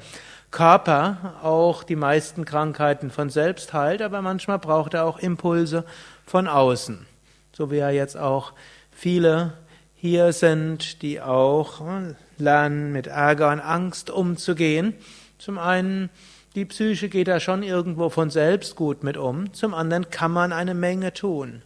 Körper 0.50 1.36
auch 1.42 1.82
die 1.82 1.96
meisten 1.96 2.44
Krankheiten 2.44 3.10
von 3.10 3.30
selbst 3.30 3.72
heilt, 3.72 4.02
aber 4.02 4.20
manchmal 4.22 4.58
braucht 4.58 4.94
er 4.94 5.06
auch 5.06 5.18
Impulse 5.18 5.84
von 6.26 6.46
außen. 6.46 7.06
So 7.52 7.70
wie 7.70 7.76
ja 7.76 7.90
jetzt 7.90 8.16
auch 8.16 8.52
viele 8.90 9.54
hier 9.94 10.32
sind, 10.32 11.02
die 11.02 11.20
auch 11.20 11.80
äh, 11.80 12.14
lernen, 12.36 12.92
mit 12.92 13.06
Ärger 13.06 13.50
und 13.50 13.60
Angst 13.60 14.10
umzugehen. 14.10 14.94
Zum 15.42 15.58
einen, 15.58 16.08
die 16.54 16.64
Psyche 16.64 17.08
geht 17.08 17.26
da 17.26 17.40
schon 17.40 17.64
irgendwo 17.64 18.10
von 18.10 18.30
selbst 18.30 18.76
gut 18.76 19.02
mit 19.02 19.16
um, 19.16 19.52
zum 19.52 19.74
anderen 19.74 20.08
kann 20.08 20.30
man 20.30 20.52
eine 20.52 20.72
Menge 20.72 21.12
tun. 21.14 21.62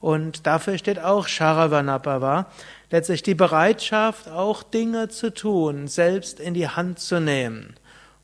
Und 0.00 0.46
dafür 0.46 0.78
steht 0.78 0.98
auch 0.98 1.28
Sharavanabhava, 1.28 2.46
letztlich 2.90 3.22
die 3.22 3.34
Bereitschaft, 3.34 4.30
auch 4.30 4.62
Dinge 4.62 5.10
zu 5.10 5.34
tun, 5.34 5.86
selbst 5.86 6.40
in 6.40 6.54
die 6.54 6.70
Hand 6.70 6.98
zu 6.98 7.20
nehmen. 7.20 7.74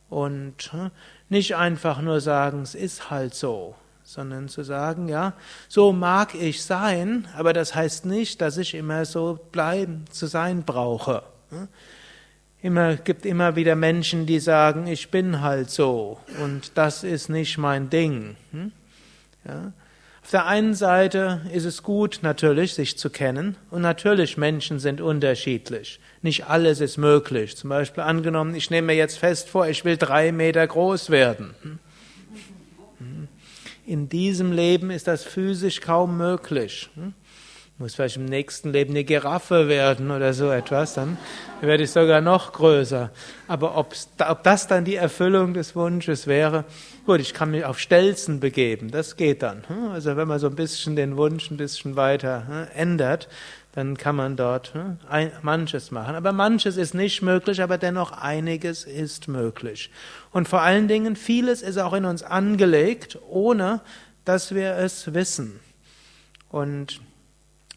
Und 0.09 0.73
hm, 0.73 0.91
nicht 1.29 1.57
einfach 1.57 2.01
nur 2.01 2.23
sagen, 2.23 2.63
es 2.63 2.75
ist 2.75 3.11
halt 3.11 3.35
so, 3.35 3.75
sondern 4.03 4.49
zu 4.49 4.63
sagen, 4.63 5.11
ja, 5.11 5.35
so 5.69 5.93
mag 5.93 6.35
ich 6.35 6.65
sein, 6.65 7.29
aber 7.37 7.53
das 7.53 7.75
heißt 7.75 8.07
nicht, 8.07 8.41
dass 8.41 8.57
ich 8.57 8.75
immer 8.75 9.05
so 9.05 9.39
bleiben, 9.53 10.07
zu 10.11 10.27
sein 10.27 10.63
brauche. 10.63 11.23
Hm. 12.67 12.73
Immer 12.73 12.97
gibt 12.97 13.25
immer 13.25 13.55
wieder 13.55 13.77
Menschen, 13.77 14.27
die 14.27 14.41
sagen, 14.41 14.87
ich 14.89 15.11
bin 15.11 15.41
halt 15.41 15.71
so 15.71 16.19
und 16.43 16.73
das 16.75 17.05
ist 17.05 17.29
nicht 17.29 17.59
mein 17.59 17.91
Ding. 17.91 18.37
Hm. 18.51 18.73
Ja. 19.47 19.73
Auf 20.23 20.31
der 20.33 20.47
einen 20.47 20.75
Seite 20.75 21.43
ist 21.55 21.65
es 21.65 21.85
gut, 21.85 22.19
natürlich, 22.23 22.75
sich 22.75 22.99
zu 22.99 23.11
kennen. 23.11 23.57
Und 23.71 23.83
natürlich, 23.83 24.37
Menschen 24.37 24.81
sind 24.81 25.01
unterschiedlich. 25.01 26.01
Nicht 26.21 26.49
alles 26.49 26.81
ist 26.81 26.97
möglich. 26.97 27.57
Zum 27.57 27.71
Beispiel 27.71 28.03
angenommen, 28.03 28.57
ich 28.57 28.69
nehme 28.69 28.89
mir 28.89 28.97
jetzt 28.97 29.19
fest 29.19 29.49
vor, 29.49 29.69
ich 29.69 29.85
will 29.85 29.97
drei 29.97 30.33
Meter 30.33 30.67
groß 30.67 31.11
werden. 31.11 31.55
In 33.87 34.09
diesem 34.09 34.51
Leben 34.51 34.91
ist 34.91 35.07
das 35.07 35.23
physisch 35.23 35.81
kaum 35.81 36.17
möglich. 36.17 36.91
Ich 36.97 37.26
muss 37.79 37.95
vielleicht 37.95 38.17
im 38.17 38.25
nächsten 38.25 38.73
Leben 38.73 38.93
eine 38.93 39.05
Giraffe 39.05 39.69
werden 39.69 40.11
oder 40.11 40.33
so 40.33 40.51
etwas, 40.51 40.95
dann 40.95 41.19
werde 41.61 41.83
ich 41.83 41.91
sogar 41.91 42.23
noch 42.23 42.55
größer. 42.55 43.11
Aber 43.49 43.77
ob 43.77 43.95
das 44.43 44.67
dann 44.67 44.87
die 44.87 44.95
Erfüllung 44.95 45.53
des 45.53 45.77
Wunsches 45.77 46.27
wäre, 46.27 46.65
gut, 47.05 47.21
ich 47.21 47.35
kann 47.35 47.51
mich 47.51 47.67
auf 47.67 47.79
Stelzen 47.79 48.41
begeben, 48.41 48.91
das 48.91 49.17
geht 49.17 49.43
dann. 49.43 49.65
Hm? 49.69 49.91
Also 49.91 50.17
wenn 50.17 50.27
man 50.27 50.39
so 50.39 50.47
ein 50.47 50.55
bisschen 50.55 50.97
den 50.97 51.19
Wunsch 51.19 51.51
ein 51.51 51.59
bisschen 51.59 51.97
weiter 51.97 52.47
hm, 52.49 52.67
ändert, 52.75 53.29
dann 53.73 53.99
kann 53.99 54.17
man 54.17 54.37
dort 54.37 54.73
hm, 54.73 54.97
manches 55.43 55.91
machen. 55.91 56.15
Aber 56.15 56.33
manches 56.33 56.79
ist 56.79 56.95
nicht 56.95 57.21
möglich, 57.21 57.61
aber 57.61 57.77
dennoch 57.77 58.13
einiges 58.13 58.85
ist 58.85 59.29
möglich. 59.29 59.91
Und 60.33 60.49
vor 60.49 60.63
allen 60.63 60.89
Dingen, 60.89 61.15
vieles 61.15 61.61
ist 61.61 61.77
auch 61.77 61.93
in 61.93 62.07
uns 62.07 62.23
angelegt, 62.23 63.19
ohne 63.29 63.83
dass 64.25 64.55
wir 64.55 64.77
es 64.77 65.13
wissen. 65.13 65.61
Und 66.49 67.03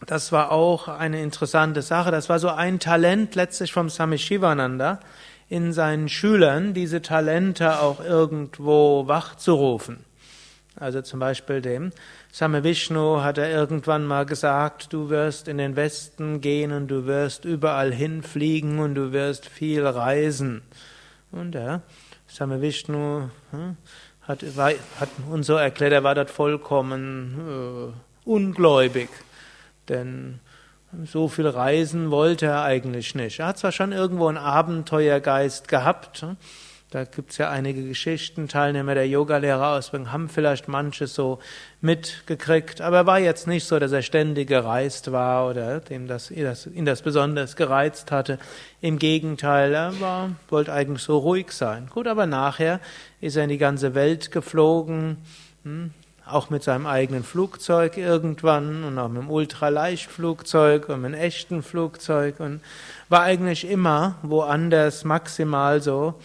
das 0.06 0.32
war 0.32 0.52
auch 0.52 0.88
eine 0.88 1.22
interessante 1.22 1.82
Sache. 1.82 2.12
Das 2.12 2.30
war 2.30 2.40
so 2.40 2.50
ein 2.50 2.80
Talent 2.80 3.36
letztlich 3.36 3.74
vom 3.74 3.90
Swami 3.90 4.18
Shivananda, 4.18 5.00
in 5.50 5.74
seinen 5.74 6.10
Schülern 6.10 6.74
diese 6.74 7.02
Talente 7.02 7.80
auch 7.82 8.04
irgendwo 8.04 9.08
wachzurufen. 9.08 10.06
Also 10.76 11.02
zum 11.02 11.20
Beispiel 11.20 11.62
dem 11.62 11.92
Same 12.32 12.64
Vishnu 12.64 13.22
hat 13.22 13.38
er 13.38 13.50
irgendwann 13.50 14.06
mal 14.06 14.26
gesagt, 14.26 14.94
du 14.94 15.10
wirst 15.10 15.48
in 15.48 15.58
den 15.58 15.76
Westen 15.76 16.40
gehen 16.40 16.72
und 16.72 16.88
du 16.88 17.06
wirst 17.06 17.44
überall 17.44 17.92
hinfliegen 17.92 18.80
und 18.80 18.96
du 18.96 19.12
wirst 19.12 19.48
viel 19.48 19.86
reisen. 19.86 20.62
Und 21.32 21.56
ja, 21.56 21.82
Same 22.28 22.62
Vishnu 22.62 23.30
hm, 23.52 23.76
hat, 24.22 24.44
hat 25.00 25.10
uns 25.30 25.48
so 25.48 25.56
erklärt, 25.56 25.92
er 25.92 26.04
war 26.04 26.16
dort 26.16 26.30
vollkommen 26.30 27.94
äh, 28.26 28.30
ungläubig. 28.30 29.10
Denn 29.90 30.40
so 31.06 31.28
viel 31.28 31.48
reisen 31.48 32.12
wollte 32.12 32.48
er 32.48 32.64
eigentlich 32.64 33.14
nicht. 33.16 33.40
Er 33.40 33.48
hat 33.48 33.58
zwar 33.58 33.72
schon 33.72 33.92
irgendwo 33.92 34.28
einen 34.28 34.38
Abenteuergeist 34.38 35.68
gehabt, 35.68 36.22
hm? 36.22 36.38
da 36.92 37.04
gibt 37.04 37.32
es 37.32 37.38
ja 37.38 37.52
einige 37.52 37.88
Geschichten, 37.88 38.48
Teilnehmer 38.48 38.96
der 38.96 39.08
Yogalehrerausbildung 39.08 40.12
haben 40.12 40.28
vielleicht 40.28 40.68
manches 40.68 41.14
so 41.14 41.38
mitgekriegt, 41.82 42.82
aber 42.82 42.98
er 42.98 43.06
war 43.06 43.20
jetzt 43.20 43.46
nicht 43.46 43.66
so, 43.66 43.78
dass 43.78 43.92
er 43.92 44.02
ständig 44.02 44.48
gereist 44.48 45.12
war 45.12 45.48
oder 45.48 45.82
dem 45.82 46.08
das, 46.08 46.32
ihn 46.32 46.86
das 46.86 47.02
besonders 47.04 47.56
gereizt 47.56 48.12
hatte. 48.12 48.40
Im 48.82 48.98
Gegenteil, 48.98 49.76
er 49.76 50.00
war, 50.00 50.32
wollte 50.50 50.74
eigentlich 50.74 51.04
so 51.04 51.20
ruhig 51.20 51.52
sein. 51.52 51.88
Gut, 51.94 52.08
aber 52.08 52.26
nachher 52.26 52.80
ist 53.22 53.36
er 53.36 53.44
in 53.44 53.50
die 53.50 53.60
ganze 53.60 53.94
Welt 53.94 54.32
geflogen, 54.32 55.18
hm? 55.64 55.92
Auch 56.32 56.50
mit 56.50 56.64
seinem 56.64 56.86
eigenen 56.86 57.24
Flugzeug 57.24 57.98
irgendwann 57.98 58.84
und 58.84 58.98
auch 58.98 59.10
mit 59.10 59.22
dem 59.22 59.30
Ultraleichtflugzeug 59.30 60.90
und 60.90 61.02
mit 61.02 61.14
einem 61.14 61.22
echten 61.22 61.64
Flugzeug 61.64 62.40
und 62.40 62.62
war 63.10 63.22
eigentlich 63.22 63.70
immer 63.70 64.16
woanders 64.22 65.04
maximal 65.04 65.82
so 65.82 66.20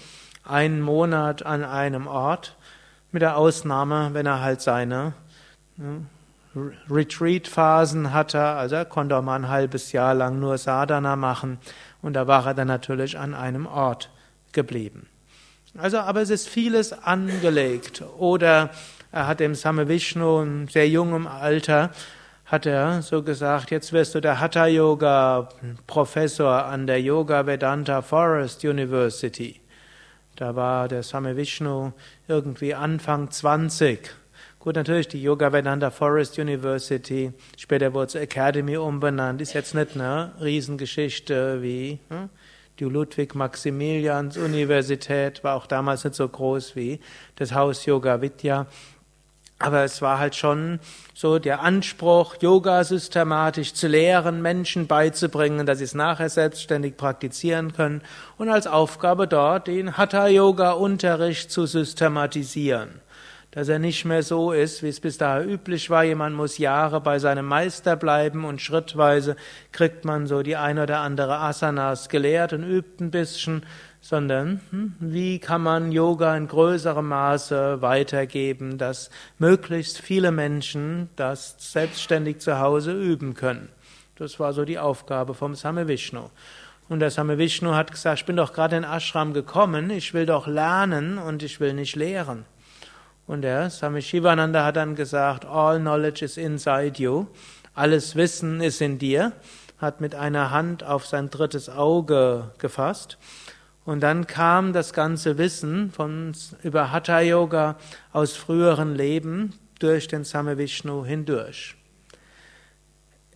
einen 0.45 0.81
Monat 0.81 1.45
an 1.45 1.65
einem 1.65 2.07
Ort, 2.07 2.57
mit 3.15 3.23
der 3.23 3.37
Ausnahme, 3.37 4.11
wenn 4.13 4.27
er 4.27 4.41
halt 4.41 4.61
seine 4.61 5.15
ne, 5.77 6.05
Retreat-Phasen 6.91 8.13
hatte, 8.13 8.41
also 8.41 8.75
er 8.75 8.85
konnte 8.85 9.17
auch 9.17 9.23
mal 9.23 9.37
ein 9.37 9.49
halbes 9.49 9.93
Jahr 9.93 10.15
lang 10.15 10.41
nur 10.41 10.59
Sadhana 10.59 11.15
machen 11.15 11.59
und 12.03 12.15
da 12.15 12.27
war 12.27 12.47
er 12.47 12.55
dann 12.55 12.69
natürlich 12.69 13.17
an 13.19 13.35
einem 13.35 13.67
Ort 13.67 14.11
geblieben. 14.53 15.07
Also, 15.77 15.99
aber 15.99 16.23
es 16.23 16.31
ist 16.31 16.49
vieles 16.49 16.93
angelegt 16.93 18.03
oder 18.19 18.71
er 19.15 19.29
hat 19.29 19.39
dem 19.39 19.55
Same 19.55 19.87
Vishnu 19.87 20.43
in 20.43 20.67
sehr 20.67 20.89
jungem 20.89 21.29
Alter 21.29 21.91
hat 22.47 22.67
er 22.67 23.01
so 23.01 23.23
gesagt, 23.23 23.71
jetzt 23.71 23.93
wirst 23.93 24.17
du 24.17 24.21
der 24.21 24.41
Hatha 24.41 24.67
Yoga 24.67 25.49
Professor 25.87 26.65
an 26.65 26.89
der 26.89 27.01
Yoga 27.01 27.47
Vedanta 27.47 28.03
Forest 28.03 28.65
University. 28.65 29.61
Da 30.35 30.57
war 30.57 30.89
der 30.89 31.05
Same 31.05 31.37
Vishnu 31.37 31.93
irgendwie 32.27 32.75
Anfang 32.75 33.31
20. 33.31 34.01
Gut, 34.59 34.75
natürlich 34.75 35.07
die 35.07 35.23
Yoga 35.23 35.53
Vedanta 35.53 35.91
Forest 35.91 36.41
University, 36.41 37.33
später 37.57 37.95
wurde 37.95 38.07
es 38.07 38.15
Academy 38.17 38.77
umbenannt, 38.77 39.41
ist 39.41 39.53
jetzt 39.53 39.77
nicht 39.77 39.95
eine 39.95 40.33
Riesengeschichte 40.41 41.63
wie 41.63 42.01
hm? 42.09 42.31
die 42.81 42.85
Ludwig-Maximilians 42.85 44.37
Universität, 44.37 45.45
war 45.45 45.55
auch 45.55 45.67
damals 45.67 46.03
nicht 46.03 46.17
so 46.17 46.29
groß 46.29 46.75
wie 46.75 46.99
das 47.37 47.55
Haus 47.55 47.87
Yoga 47.87 48.21
Vidya. 48.21 48.67
Aber 49.59 49.85
es 49.85 50.03
war 50.03 50.19
halt 50.19 50.35
schon 50.35 50.81
so 51.15 51.39
der 51.39 51.63
Anspruch, 51.63 52.37
Yoga 52.41 52.83
systematisch 52.83 53.73
zu 53.73 53.87
lehren, 53.87 54.43
Menschen 54.43 54.87
beizubringen, 54.87 55.65
dass 55.65 55.79
sie 55.79 55.85
es 55.85 55.95
nachher 55.95 56.29
selbstständig 56.29 56.97
praktizieren 56.97 57.73
können. 57.73 58.03
Und 58.37 58.51
als 58.51 58.67
Aufgabe 58.67 59.29
dort 59.29 59.69
den 59.69 59.97
Hatha-Yoga-Unterricht 59.97 61.51
zu 61.51 61.67
systematisieren. 61.67 63.01
Dass 63.53 63.69
er 63.69 63.79
nicht 63.79 64.05
mehr 64.05 64.25
so 64.25 64.51
ist, 64.51 64.83
wie 64.83 64.89
es 64.89 64.99
bis 64.99 65.17
dahin 65.17 65.49
üblich 65.49 65.89
war, 65.89 66.03
jemand 66.03 66.35
muss 66.35 66.59
Jahre 66.59 67.01
bei 67.01 67.21
seinem 67.21 67.47
Meister 67.47 67.95
bleiben 67.95 68.45
und 68.45 68.61
schrittweise 68.61 69.37
kriegt 69.71 70.05
man 70.05 70.27
so 70.27 70.43
die 70.43 70.57
ein 70.57 70.81
oder 70.81 70.99
andere 70.99 71.39
Asanas 71.39 72.09
gelehrt 72.09 72.53
und 72.53 72.65
übt 72.65 73.03
ein 73.03 73.13
bisschen, 73.13 73.65
sondern 74.05 74.61
hm, 74.69 74.93
wie 75.01 75.39
kann 75.39 75.63
man 75.63 75.91
Yoga 75.91 76.37
in 76.37 76.47
größerem 76.47 77.09
Maße 77.09 77.81
weitergeben, 77.81 78.77
dass 78.77 79.09
möglichst 79.39 79.99
viele 79.99 80.31
Menschen 80.31 81.09
das 81.17 81.57
selbstständig 81.59 82.41
zu 82.41 82.59
Hause 82.59 82.93
üben 82.93 83.33
können. 83.33 83.71
Das 84.17 84.39
war 84.39 84.53
so 84.53 84.67
die 84.67 84.79
Aufgabe 84.79 85.33
vom 85.33 85.55
Same 85.55 85.89
Vishnu. 85.89 86.29
Und 86.91 87.01
der 87.01 87.11
Same 87.11 87.39
Vishnu 87.39 87.75
hat 87.75 87.93
gesagt, 87.93 88.21
ich 88.21 88.27
bin 88.27 88.37
doch 88.37 88.53
gerade 88.53 88.77
in 88.77 88.85
Ashram 88.85 89.33
gekommen, 89.33 89.89
ich 89.89 90.13
will 90.13 90.27
doch 90.27 90.47
lernen 90.47 91.17
und 91.17 91.43
ich 91.43 91.59
will 91.59 91.73
nicht 91.73 91.97
lehren. 91.97 92.45
Und 93.27 93.41
der 93.41 93.71
Same 93.71 94.03
Shivananda 94.03 94.67
hat 94.67 94.77
dann 94.77 94.97
gesagt, 94.97 95.47
all 95.47 95.81
knowledge 95.81 96.27
is 96.27 96.37
inside 96.37 97.03
you, 97.03 97.25
alles 97.75 98.17
Wissen 98.17 98.61
ist 98.61 98.83
in 98.83 98.99
dir, 98.99 99.33
hat 99.79 100.03
mit 100.03 100.15
einer 100.15 100.51
Hand 100.51 100.85
auf 100.85 101.07
sein 101.07 101.31
drittes 101.31 101.71
Auge 101.71 102.51
gefasst 102.59 103.17
und 103.85 104.01
dann 104.01 104.27
kam 104.27 104.73
das 104.73 104.93
ganze 104.93 105.39
Wissen 105.39 105.91
von, 105.91 106.33
über 106.63 106.91
Hatha 106.91 107.21
Yoga 107.21 107.77
aus 108.13 108.35
früheren 108.35 108.95
Leben 108.95 109.53
durch 109.79 110.09
den 110.09 110.25
Same 110.25 110.57
Vishnu 110.57 111.05
hindurch. 111.05 111.77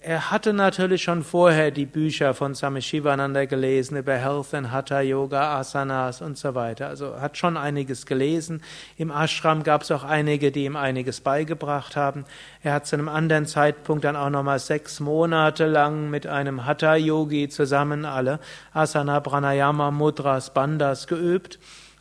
Er 0.00 0.30
hatte 0.30 0.52
natürlich 0.52 1.02
schon 1.02 1.24
vorher 1.24 1.72
die 1.72 1.84
Bücher 1.84 2.32
von 2.32 2.54
Swami 2.54 2.80
Shivananda 2.80 3.46
gelesen 3.46 3.96
über 3.96 4.14
Health 4.14 4.54
and 4.54 4.70
Hatha 4.70 5.00
Yoga, 5.00 5.58
Asanas 5.58 6.22
und 6.22 6.38
so 6.38 6.54
weiter. 6.54 6.86
Also 6.86 7.20
hat 7.20 7.36
schon 7.36 7.56
einiges 7.56 8.06
gelesen. 8.06 8.62
Im 8.96 9.10
Ashram 9.10 9.64
gab 9.64 9.82
es 9.82 9.90
auch 9.90 10.04
einige, 10.04 10.52
die 10.52 10.66
ihm 10.66 10.76
einiges 10.76 11.20
beigebracht 11.20 11.96
haben. 11.96 12.24
Er 12.62 12.74
hat 12.74 12.86
zu 12.86 12.94
einem 12.94 13.08
anderen 13.08 13.46
Zeitpunkt 13.46 14.04
dann 14.04 14.14
auch 14.14 14.30
nochmal 14.30 14.60
sechs 14.60 15.00
Monate 15.00 15.66
lang 15.66 16.10
mit 16.10 16.28
einem 16.28 16.64
Hatha 16.64 16.94
Yogi 16.94 17.48
zusammen 17.48 18.04
alle 18.04 18.38
Asana, 18.72 19.18
Pranayama, 19.18 19.90
Mudras, 19.90 20.54
Bandas 20.54 21.08
geübt. 21.08 21.58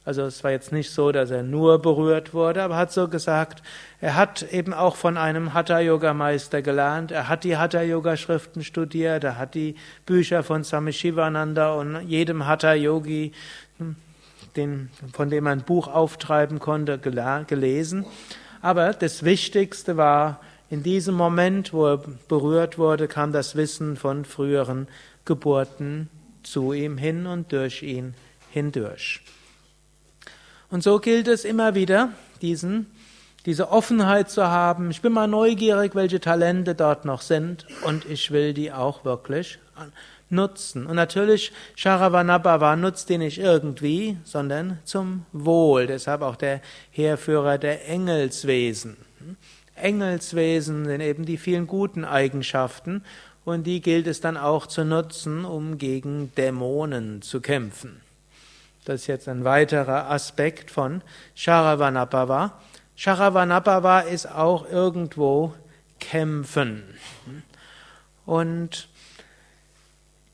Also 0.07 0.21
es 0.21 0.41
war 0.41 0.51
jetzt 0.51 0.71
nicht 0.71 0.91
so, 0.91 1.11
dass 1.11 1.31
er 1.31 1.43
nur 1.43 1.81
berührt 1.81 2.33
wurde, 2.33 2.63
aber 2.63 2.77
hat 2.77 2.93
so 2.93 3.09
gesagt, 3.09 3.61
er 3.99 4.15
hat 4.15 4.41
eben 4.53 4.73
auch 4.73 4.95
von 4.95 5.17
einem 5.17 5.53
Hatha-Yoga-Meister 5.53 6.61
gelernt, 6.61 7.11
er 7.11 7.27
hat 7.27 7.43
die 7.43 7.57
Hatha-Yoga-Schriften 7.57 8.63
studiert, 8.63 9.25
er 9.25 9.37
hat 9.37 9.53
die 9.53 9.75
Bücher 10.05 10.43
von 10.43 10.63
Swami 10.63 10.93
Shivananda 10.93 11.73
und 11.73 12.07
jedem 12.07 12.47
Hatha-Yogi, 12.47 13.33
den, 14.55 14.89
von 15.11 15.29
dem 15.29 15.43
man 15.43 15.59
ein 15.59 15.65
Buch 15.65 15.89
auftreiben 15.89 16.59
konnte, 16.59 16.99
gelesen. 16.99 18.05
Aber 18.61 18.93
das 18.93 19.25
Wichtigste 19.25 19.97
war, 19.97 20.39
in 20.69 20.83
diesem 20.83 21.15
Moment, 21.15 21.73
wo 21.73 21.85
er 21.85 22.01
berührt 22.29 22.77
wurde, 22.77 23.09
kam 23.09 23.33
das 23.33 23.57
Wissen 23.57 23.97
von 23.97 24.23
früheren 24.23 24.87
Geburten 25.25 26.09
zu 26.43 26.71
ihm 26.71 26.97
hin 26.97 27.25
und 27.25 27.51
durch 27.51 27.83
ihn 27.83 28.13
hindurch. 28.53 29.21
Und 30.69 30.83
so 30.83 30.99
gilt 30.99 31.27
es 31.27 31.45
immer 31.45 31.75
wieder, 31.75 32.09
diesen, 32.41 32.87
diese 33.45 33.71
Offenheit 33.71 34.29
zu 34.29 34.47
haben. 34.47 34.91
Ich 34.91 35.01
bin 35.01 35.13
mal 35.13 35.27
neugierig, 35.27 35.95
welche 35.95 36.19
Talente 36.19 36.75
dort 36.75 37.05
noch 37.05 37.21
sind 37.21 37.65
und 37.83 38.05
ich 38.05 38.31
will 38.31 38.53
die 38.53 38.71
auch 38.73 39.05
wirklich 39.05 39.59
nutzen. 40.29 40.85
Und 40.85 40.95
natürlich, 40.95 41.53
Sharavanabhava 41.75 42.75
nutzt 42.75 43.09
die 43.09 43.17
nicht 43.17 43.37
irgendwie, 43.37 44.17
sondern 44.25 44.79
zum 44.83 45.25
Wohl. 45.31 45.87
Deshalb 45.87 46.21
auch 46.21 46.35
der 46.35 46.61
Heerführer 46.91 47.57
der 47.57 47.87
Engelswesen. 47.87 48.97
Engelswesen 49.75 50.85
sind 50.85 51.01
eben 51.01 51.25
die 51.25 51.37
vielen 51.37 51.67
guten 51.67 52.03
Eigenschaften 52.03 53.03
und 53.45 53.65
die 53.65 53.79
gilt 53.79 54.07
es 54.07 54.19
dann 54.19 54.35
auch 54.35 54.67
zu 54.67 54.83
nutzen, 54.83 55.45
um 55.45 55.77
gegen 55.77 56.33
Dämonen 56.35 57.21
zu 57.21 57.39
kämpfen. 57.39 58.01
Das 58.87 59.01
ist 59.01 59.07
jetzt 59.07 59.27
ein 59.27 59.43
weiterer 59.43 60.09
Aspekt 60.09 60.71
von 60.71 61.01
Sharavanapava. 61.35 62.57
Sharavanapava 62.95 63.99
ist 63.99 64.31
auch 64.31 64.71
irgendwo 64.71 65.53
kämpfen. 65.99 66.83
Und 68.25 68.87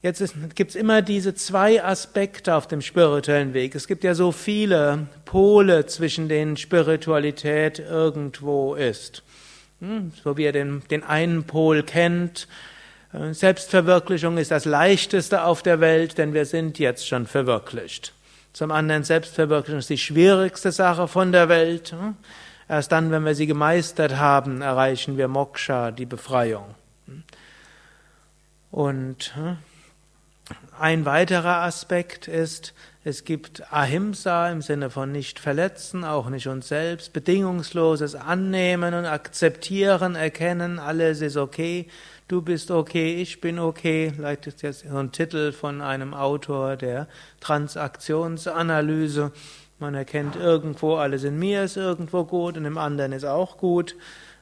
jetzt 0.04 0.36
gibt 0.54 0.70
es 0.70 0.76
immer 0.76 1.02
diese 1.02 1.34
zwei 1.34 1.84
Aspekte 1.84 2.54
auf 2.54 2.68
dem 2.68 2.82
spirituellen 2.82 3.56
Weg. 3.56 3.74
Es 3.74 3.88
gibt 3.88 4.04
ja 4.04 4.14
so 4.14 4.32
viele 4.32 5.08
Pole, 5.26 5.88
zwischen 5.88 6.30
denen 6.30 6.56
Spiritualität 6.56 7.80
irgendwo 7.80 8.76
ist. 8.76 9.24
Hm, 9.80 10.12
so 10.24 10.38
wie 10.38 10.44
ihr 10.44 10.52
den, 10.52 10.84
den 10.92 11.04
einen 11.04 11.46
Pol 11.46 11.82
kennt, 11.82 12.48
äh, 13.14 13.34
Selbstverwirklichung 13.34 14.38
ist 14.38 14.52
das 14.52 14.66
Leichteste 14.66 15.44
auf 15.44 15.64
der 15.64 15.80
Welt, 15.80 16.20
denn 16.20 16.36
wir 16.36 16.46
sind 16.46 16.78
jetzt 16.78 17.08
schon 17.08 17.26
verwirklicht. 17.26 18.14
Zum 18.54 18.70
anderen 18.72 19.04
Selbstverwirklichung 19.04 19.80
ist 19.80 19.90
die 19.90 19.98
schwierigste 19.98 20.72
Sache 20.72 21.08
von 21.08 21.32
der 21.32 21.50
Welt. 21.50 21.92
Hm, 21.92 22.16
erst 22.70 22.92
dann, 22.92 23.12
wenn 23.12 23.26
wir 23.26 23.34
sie 23.34 23.48
gemeistert 23.48 24.18
haben, 24.18 24.62
erreichen 24.62 25.18
wir 25.18 25.28
Moksha, 25.28 25.92
die 25.92 26.06
Befreiung. 26.06 26.76
Hm. 27.08 27.24
Und 28.72 29.34
ein 30.80 31.06
weiterer 31.06 31.62
Aspekt 31.62 32.28
ist, 32.28 32.74
es 33.04 33.26
gibt 33.26 33.74
Ahimsa 33.74 34.50
im 34.50 34.62
Sinne 34.62 34.90
von 34.90 35.12
nicht 35.12 35.40
verletzen, 35.40 36.04
auch 36.04 36.30
nicht 36.30 36.48
uns 36.48 36.68
selbst, 36.68 37.12
bedingungsloses 37.12 38.16
Annehmen 38.16 38.94
und 38.94 39.06
Akzeptieren, 39.06 40.16
Erkennen, 40.16 40.80
alles 40.80 41.22
ist 41.22 41.38
okay, 41.38 41.88
du 42.28 42.42
bist 42.42 42.72
okay, 42.72 43.16
ich 43.22 43.42
bin 43.42 43.60
okay. 43.60 44.12
Vielleicht 44.16 44.48
ist 44.48 44.62
jetzt 44.62 44.86
so 44.88 44.98
ein 44.98 45.12
Titel 45.12 45.52
von 45.52 45.82
einem 45.82 46.14
Autor 46.14 46.76
der 46.76 47.08
Transaktionsanalyse. 47.40 49.32
Man 49.80 49.96
erkennt 49.96 50.36
irgendwo, 50.36 50.96
alles 50.96 51.24
in 51.24 51.38
mir 51.38 51.64
ist 51.64 51.78
irgendwo 51.78 52.24
gut 52.24 52.58
und 52.58 52.66
im 52.66 52.78
anderen 52.78 53.12
ist 53.12 53.26
auch 53.26 53.58
gut. 53.58 53.96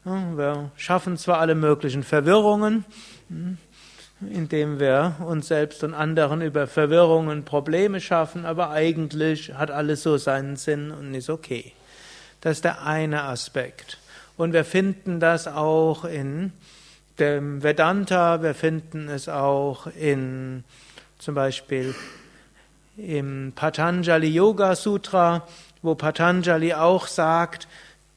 Wir 0.04 0.72
schaffen 0.76 1.17
zwar 1.17 1.39
alle 1.39 1.56
möglichen 1.56 2.04
Verwirrungen, 2.04 2.86
hm, 3.30 3.58
indem 4.32 4.80
wir 4.80 5.15
uns 5.26 5.48
selbst 5.48 5.84
und 5.84 5.94
anderen 5.94 6.41
über 6.41 6.67
Verwirrungen 6.67 7.46
Probleme 7.46 8.02
schaffen, 8.02 8.46
aber 8.46 8.72
eigentlich 8.72 9.54
hat 9.54 9.72
alles 9.72 10.04
so 10.04 10.17
seinen 10.17 10.56
Sinn 10.56 10.91
und 10.91 11.13
ist 11.13 11.30
okay. 11.30 11.74
Das 12.41 12.54
ist 12.54 12.65
der 12.65 12.84
eine 12.84 13.24
Aspekt. 13.24 14.00
Und 14.38 14.54
wir 14.54 14.65
finden 14.65 15.20
das 15.20 15.48
auch 15.48 16.04
in 16.04 16.52
dem 17.19 17.63
Vedanta, 17.63 18.41
wir 18.41 18.54
finden 18.54 19.10
es 19.10 19.30
auch 19.30 19.88
in 19.88 20.63
zum 21.19 21.36
Beispiel 21.36 21.93
im 22.97 23.54
Patanjali 23.56 24.28
Yoga 24.28 24.76
Sutra, 24.76 25.47
wo 25.82 25.95
Patanjali 25.95 26.74
auch 26.74 27.08
sagt, 27.08 27.67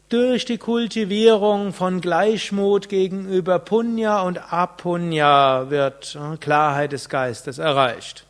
durch 0.08 0.44
die 0.44 0.58
Kultivierung 0.58 1.72
von 1.72 2.00
Gleichmut 2.00 2.88
gegenüber 2.88 3.58
Punya 3.58 4.22
und 4.22 4.52
Apunya 4.52 5.70
wird 5.70 6.16
äh, 6.16 6.36
Klarheit 6.36 6.92
des 6.92 7.08
Geistes 7.08 7.58
erreicht. 7.58 8.26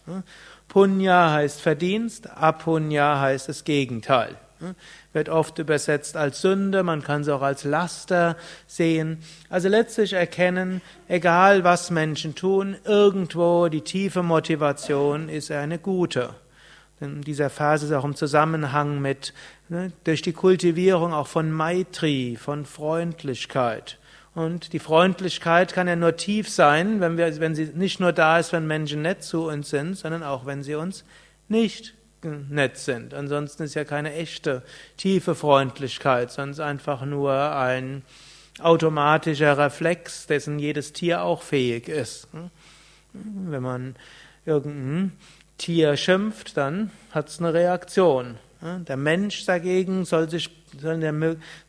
Punya 0.68 1.33
heißt 1.33 1.61
Verdienst, 1.61 2.31
Apunya 2.31 3.20
heißt 3.20 3.48
das 3.48 3.64
Gegenteil. 3.64 4.37
Wird 5.14 5.31
oft 5.31 5.59
übersetzt 5.59 6.16
als 6.16 6.42
Sünde, 6.42 6.83
man 6.83 7.03
kann 7.03 7.22
es 7.22 7.29
auch 7.29 7.40
als 7.40 7.64
Laster 7.64 8.37
sehen. 8.66 9.18
Also 9.48 9.68
letztlich 9.68 10.12
erkennen, 10.12 10.83
egal 11.09 11.64
was 11.64 11.90
Menschen 11.90 12.35
tun, 12.35 12.77
irgendwo 12.85 13.68
die 13.68 13.81
tiefe 13.81 14.22
Motivation 14.22 15.31
ist 15.31 15.50
eine 15.50 15.79
gute. 15.79 16.35
Denn 17.00 17.22
dieser 17.22 17.48
Vers 17.48 17.83
ist 17.83 17.92
auch 17.92 18.05
im 18.05 18.14
Zusammenhang 18.14 19.00
mit, 19.00 19.33
ne, 19.68 19.92
durch 20.05 20.20
die 20.20 20.33
Kultivierung 20.33 21.12
auch 21.12 21.29
von 21.29 21.50
Maitri, 21.50 22.37
von 22.38 22.66
Freundlichkeit. 22.66 23.98
Und 24.35 24.72
die 24.72 24.81
Freundlichkeit 24.81 25.72
kann 25.72 25.87
ja 25.87 25.94
nur 25.94 26.16
tief 26.16 26.48
sein, 26.48 27.00
wenn, 27.00 27.16
wir, 27.16 27.38
wenn 27.40 27.55
sie 27.55 27.70
nicht 27.72 28.00
nur 28.00 28.12
da 28.12 28.38
ist, 28.38 28.53
wenn 28.53 28.66
Menschen 28.66 29.03
nett 29.03 29.22
zu 29.22 29.46
uns 29.46 29.70
sind, 29.70 29.94
sondern 29.94 30.24
auch 30.24 30.44
wenn 30.44 30.64
sie 30.64 30.74
uns 30.74 31.05
nicht 31.48 31.94
nett 32.25 32.77
sind. 32.77 33.15
Ansonsten 33.15 33.65
ist 33.65 33.75
ja 33.75 33.85
keine 33.85 34.15
echte 34.15 34.63
tiefe 34.97 35.35
Freundlichkeit, 35.35 36.31
sondern 36.31 36.67
einfach 36.67 37.05
nur 37.05 37.33
ein 37.57 38.03
automatischer 38.61 39.59
Reflex, 39.59 40.27
dessen 40.27 40.59
jedes 40.59 40.93
Tier 40.93 41.23
auch 41.23 41.43
fähig 41.43 41.89
ist. 41.89 42.29
Wenn 43.13 43.63
man 43.63 43.97
irgendein 44.45 45.13
Tier 45.59 45.97
schimpft, 45.97 46.57
dann 46.57 46.91
hat 47.11 47.29
es 47.29 47.39
eine 47.39 47.55
Reaktion. 47.55 48.37
Der 48.61 48.97
Mensch 48.97 49.45
dagegen 49.45 50.05
soll 50.05 50.31
sich, 50.31 50.51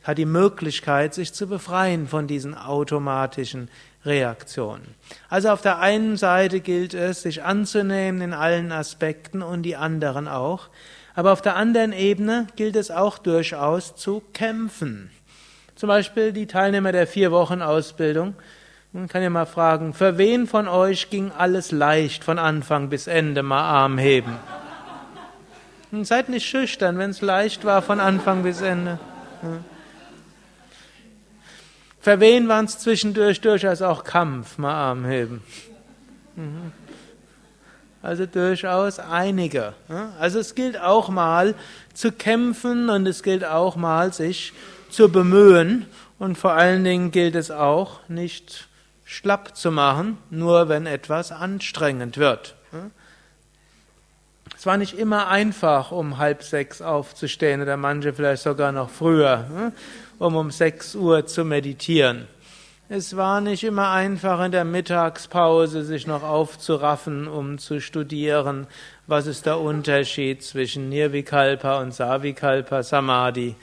hat 0.02 0.18
die 0.18 0.24
Möglichkeit, 0.24 1.12
sich 1.14 1.32
zu 1.32 1.46
befreien 1.46 2.08
von 2.08 2.26
diesen 2.26 2.54
automatischen 2.54 3.68
Reaktionen. 4.06 4.94
Also 5.28 5.50
auf 5.50 5.60
der 5.60 5.78
einen 5.80 6.16
Seite 6.16 6.60
gilt 6.60 6.94
es, 6.94 7.22
sich 7.22 7.42
anzunehmen 7.42 8.22
in 8.22 8.32
allen 8.32 8.72
Aspekten 8.72 9.42
und 9.42 9.62
die 9.62 9.76
anderen 9.76 10.28
auch. 10.28 10.68
Aber 11.14 11.32
auf 11.32 11.42
der 11.42 11.56
anderen 11.56 11.92
Ebene 11.92 12.46
gilt 12.56 12.76
es 12.76 12.90
auch 12.90 13.18
durchaus 13.18 13.96
zu 13.96 14.22
kämpfen. 14.32 15.10
Zum 15.74 15.88
Beispiel 15.88 16.32
die 16.32 16.46
Teilnehmer 16.46 16.92
der 16.92 17.06
vier 17.06 17.32
Wochen 17.32 17.62
Ausbildung 17.62 18.34
man 18.96 19.08
kann 19.08 19.22
ja 19.22 19.28
mal 19.28 19.44
fragen, 19.44 19.92
für 19.92 20.16
wen 20.16 20.46
von 20.46 20.68
euch 20.68 21.10
ging 21.10 21.30
alles 21.30 21.70
leicht 21.70 22.24
von 22.24 22.38
Anfang 22.38 22.88
bis 22.88 23.06
Ende 23.06 23.42
mal 23.42 23.60
Arm 23.60 23.98
heben? 23.98 24.38
Und 25.92 26.06
seid 26.06 26.30
nicht 26.30 26.46
schüchtern, 26.46 26.96
wenn 26.96 27.10
es 27.10 27.20
leicht 27.20 27.66
war 27.66 27.82
von 27.82 28.00
Anfang 28.00 28.42
bis 28.42 28.62
Ende. 28.62 28.98
Für 32.06 32.20
wen 32.20 32.46
waren 32.46 32.66
es 32.66 32.78
zwischendurch 32.78 33.40
durchaus 33.40 33.82
auch 33.82 34.04
Kampf, 34.04 34.58
mal 34.58 34.72
Arm 34.72 35.06
heben? 35.06 35.42
Mhm. 36.36 36.70
Also 38.00 38.26
durchaus 38.26 39.00
einige. 39.00 39.72
Also 40.20 40.38
es 40.38 40.54
gilt 40.54 40.80
auch 40.80 41.08
mal 41.08 41.56
zu 41.94 42.12
kämpfen 42.12 42.90
und 42.90 43.08
es 43.08 43.24
gilt 43.24 43.44
auch 43.44 43.74
mal 43.74 44.12
sich 44.12 44.52
zu 44.88 45.08
bemühen 45.08 45.86
und 46.20 46.38
vor 46.38 46.52
allen 46.52 46.84
Dingen 46.84 47.10
gilt 47.10 47.34
es 47.34 47.50
auch 47.50 47.98
nicht 48.06 48.68
schlapp 49.04 49.56
zu 49.56 49.72
machen, 49.72 50.16
nur 50.30 50.68
wenn 50.68 50.86
etwas 50.86 51.32
anstrengend 51.32 52.18
wird. 52.18 52.54
Es 54.54 54.64
war 54.64 54.76
nicht 54.76 54.98
immer 54.98 55.28
einfach, 55.28 55.90
um 55.90 56.18
halb 56.18 56.42
sechs 56.42 56.80
aufzustehen 56.80 57.62
oder 57.62 57.76
manche 57.76 58.12
vielleicht 58.12 58.42
sogar 58.42 58.72
noch 58.72 58.90
früher, 58.90 59.72
um 60.18 60.36
um 60.36 60.50
sechs 60.50 60.94
Uhr 60.94 61.26
zu 61.26 61.44
meditieren. 61.44 62.28
Es 62.88 63.16
war 63.16 63.40
nicht 63.40 63.64
immer 63.64 63.90
einfach 63.90 64.44
in 64.44 64.52
der 64.52 64.64
Mittagspause 64.64 65.82
sich 65.82 66.06
noch 66.06 66.22
aufzuraffen, 66.22 67.26
um 67.26 67.58
zu 67.58 67.80
studieren, 67.80 68.68
was 69.08 69.26
ist 69.26 69.44
der 69.44 69.58
Unterschied 69.58 70.44
zwischen 70.44 70.88
Nirvikalpa 70.88 71.80
und 71.80 71.92
Savikalpa 71.92 72.84
Samadhi. 72.84 73.56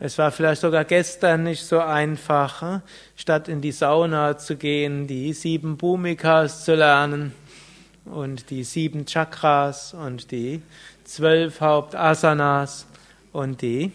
Es 0.00 0.16
war 0.16 0.32
vielleicht 0.32 0.62
sogar 0.62 0.86
gestern 0.86 1.42
nicht 1.42 1.64
so 1.64 1.80
einfach, 1.80 2.62
hm, 2.62 2.82
statt 3.14 3.46
in 3.46 3.60
die 3.60 3.72
Sauna 3.72 4.38
zu 4.38 4.56
gehen, 4.56 5.06
die 5.06 5.34
sieben 5.34 5.76
Bhumikas 5.76 6.64
zu 6.64 6.74
lernen 6.74 7.32
und 8.04 8.50
die 8.50 8.64
sieben 8.64 9.06
Chakras 9.06 9.94
und 9.94 10.30
die 10.30 10.62
zwölf 11.04 11.60
Hauptasanas 11.60 12.86
und 13.32 13.62
die 13.62 13.92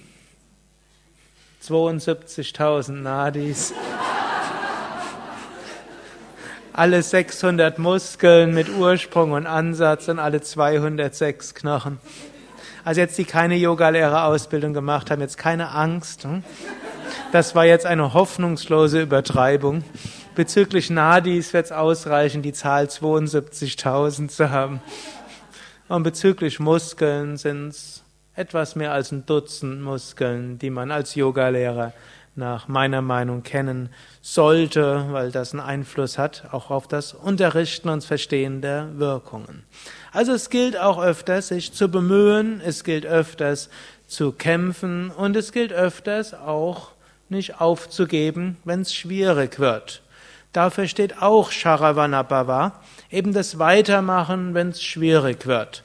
72.000 1.63 2.91
Nadis. 2.91 3.73
alle 6.77 7.01
600 7.01 7.79
Muskeln 7.79 8.53
mit 8.53 8.69
Ursprung 8.69 9.31
und 9.31 9.47
Ansatz 9.47 10.07
und 10.09 10.19
alle 10.19 10.41
206 10.41 11.55
Knochen. 11.55 11.97
Also 12.85 13.01
jetzt, 13.01 13.17
die 13.17 13.25
keine 13.25 13.55
Yogalehrerausbildung 13.55 14.73
gemacht 14.73 15.09
haben, 15.09 15.19
jetzt 15.19 15.39
keine 15.39 15.71
Angst. 15.71 16.23
Hm? 16.23 16.43
Das 17.31 17.55
war 17.55 17.65
jetzt 17.65 17.87
eine 17.87 18.13
hoffnungslose 18.13 19.01
Übertreibung. 19.01 19.83
Bezüglich 20.37 20.91
Nadis 20.91 21.51
wird 21.53 21.65
es 21.65 21.71
ausreichen, 21.71 22.43
die 22.43 22.53
Zahl 22.53 22.85
72.000 22.85 24.27
zu 24.27 24.51
haben. 24.51 24.81
Und 25.87 26.03
bezüglich 26.03 26.59
Muskeln 26.59 27.37
sind 27.37 27.69
es 27.69 28.03
etwas 28.35 28.75
mehr 28.75 28.91
als 28.91 29.11
ein 29.11 29.25
Dutzend 29.25 29.81
Muskeln, 29.81 30.59
die 30.59 30.69
man 30.69 30.91
als 30.91 31.15
Yogalehrer 31.15 31.91
nach 32.35 32.67
meiner 32.67 33.01
Meinung 33.01 33.41
kennen 33.41 33.89
sollte, 34.21 35.07
weil 35.09 35.31
das 35.31 35.53
einen 35.53 35.61
Einfluss 35.61 36.19
hat 36.19 36.43
auch 36.51 36.69
auf 36.69 36.87
das 36.87 37.15
Unterrichten 37.15 37.89
und 37.89 38.05
Verstehen 38.05 38.61
der 38.61 38.89
Wirkungen. 38.99 39.63
Also 40.11 40.33
es 40.33 40.51
gilt 40.51 40.79
auch 40.79 41.01
öfters, 41.01 41.47
sich 41.47 41.73
zu 41.73 41.89
bemühen, 41.89 42.61
es 42.63 42.83
gilt 42.83 43.07
öfters 43.07 43.71
zu 44.05 44.33
kämpfen 44.33 45.09
und 45.09 45.35
es 45.35 45.51
gilt 45.51 45.73
öfters 45.73 46.35
auch 46.35 46.91
nicht 47.27 47.59
aufzugeben, 47.59 48.57
wenn 48.65 48.81
es 48.81 48.93
schwierig 48.93 49.57
wird. 49.57 50.03
Dafür 50.53 50.87
steht 50.87 51.21
auch 51.21 51.51
Sharavanabhava, 51.51 52.79
eben 53.11 53.33
das 53.33 53.59
Weitermachen, 53.59 54.53
wenn 54.53 54.69
es 54.69 54.81
schwierig 54.81 55.45
wird. 55.45 55.83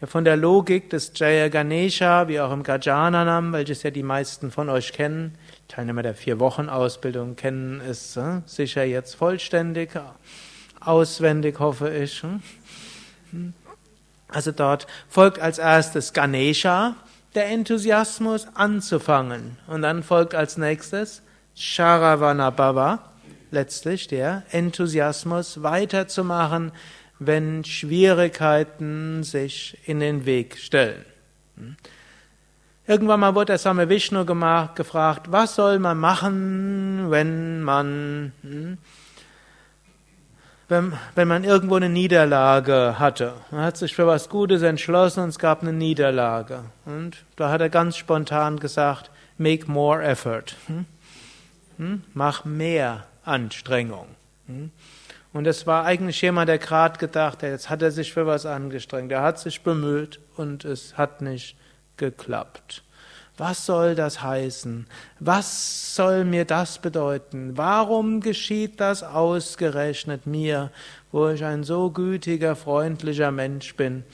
Ja, 0.00 0.06
von 0.06 0.24
der 0.24 0.36
Logik 0.36 0.90
des 0.90 1.12
Jaya 1.14 1.48
Ganesha, 1.48 2.28
wie 2.28 2.40
auch 2.40 2.52
im 2.52 2.62
Gajananam, 2.62 3.52
welches 3.52 3.82
ja 3.82 3.90
die 3.90 4.02
meisten 4.02 4.50
von 4.50 4.68
euch 4.68 4.92
kennen, 4.92 5.36
Teilnehmer 5.68 6.02
der 6.02 6.14
Vier-Wochen-Ausbildung 6.14 7.36
kennen 7.36 7.80
es 7.80 8.16
äh, 8.16 8.40
sicher 8.46 8.84
jetzt 8.84 9.14
vollständig, 9.14 9.90
auswendig 10.80 11.58
hoffe 11.58 11.90
ich. 11.90 12.22
Hm? 12.22 12.42
Also 14.28 14.52
dort 14.52 14.86
folgt 15.08 15.38
als 15.38 15.58
erstes 15.58 16.12
Ganesha, 16.12 16.96
der 17.34 17.46
Enthusiasmus 17.46 18.46
anzufangen. 18.54 19.58
Und 19.66 19.82
dann 19.82 20.02
folgt 20.02 20.34
als 20.34 20.56
nächstes 20.56 21.22
Sharavanabhava, 21.54 22.98
letztlich 23.54 24.08
der 24.08 24.42
Enthusiasmus 24.50 25.62
weiterzumachen, 25.62 26.72
wenn 27.18 27.64
Schwierigkeiten 27.64 29.22
sich 29.22 29.78
in 29.86 30.00
den 30.00 30.26
Weg 30.26 30.58
stellen. 30.58 31.04
Irgendwann 32.86 33.20
mal 33.20 33.34
wurde 33.34 33.46
der 33.46 33.58
Same 33.58 33.88
Vishnu 33.88 34.26
gemacht, 34.26 34.76
gefragt, 34.76 35.32
was 35.32 35.54
soll 35.54 35.78
man 35.78 35.98
machen, 35.98 37.10
wenn 37.10 37.62
man, 37.62 38.32
hm, 38.42 38.78
wenn, 40.68 40.92
wenn 41.14 41.28
man 41.28 41.44
irgendwo 41.44 41.76
eine 41.76 41.88
Niederlage 41.88 42.96
hatte. 42.98 43.34
Man 43.50 43.62
hat 43.62 43.76
sich 43.76 43.94
für 43.94 44.06
was 44.06 44.28
Gutes 44.28 44.62
entschlossen 44.62 45.22
und 45.22 45.30
es 45.30 45.38
gab 45.38 45.62
eine 45.62 45.72
Niederlage. 45.72 46.64
Und 46.84 47.24
da 47.36 47.50
hat 47.50 47.60
er 47.60 47.70
ganz 47.70 47.96
spontan 47.96 48.58
gesagt, 48.58 49.10
make 49.38 49.70
more 49.70 50.02
effort. 50.02 50.56
Hm? 50.66 50.84
Hm? 51.78 52.02
Mach 52.12 52.44
mehr 52.44 53.04
Anstrengung. 53.24 54.08
Hm? 54.46 54.70
Und 55.32 55.46
es 55.46 55.66
war 55.66 55.84
eigentlich 55.84 56.22
jemand, 56.22 56.48
der 56.48 56.58
gerade 56.58 56.98
gedacht 56.98 57.42
hat, 57.42 57.50
jetzt 57.50 57.68
hat 57.68 57.82
er 57.82 57.90
sich 57.90 58.12
für 58.12 58.26
was 58.26 58.46
angestrengt, 58.46 59.10
er 59.10 59.22
hat 59.22 59.38
sich 59.38 59.62
bemüht 59.62 60.20
und 60.36 60.64
es 60.64 60.96
hat 60.96 61.22
nicht 61.22 61.56
geklappt. 61.96 62.84
Was 63.36 63.66
soll 63.66 63.96
das 63.96 64.22
heißen? 64.22 64.86
Was 65.18 65.96
soll 65.96 66.24
mir 66.24 66.44
das 66.44 66.78
bedeuten? 66.78 67.56
Warum 67.56 68.20
geschieht 68.20 68.78
das 68.78 69.02
ausgerechnet 69.02 70.24
mir, 70.24 70.70
wo 71.10 71.28
ich 71.28 71.44
ein 71.44 71.64
so 71.64 71.90
gütiger, 71.90 72.54
freundlicher 72.54 73.32
Mensch 73.32 73.74
bin? 73.74 74.04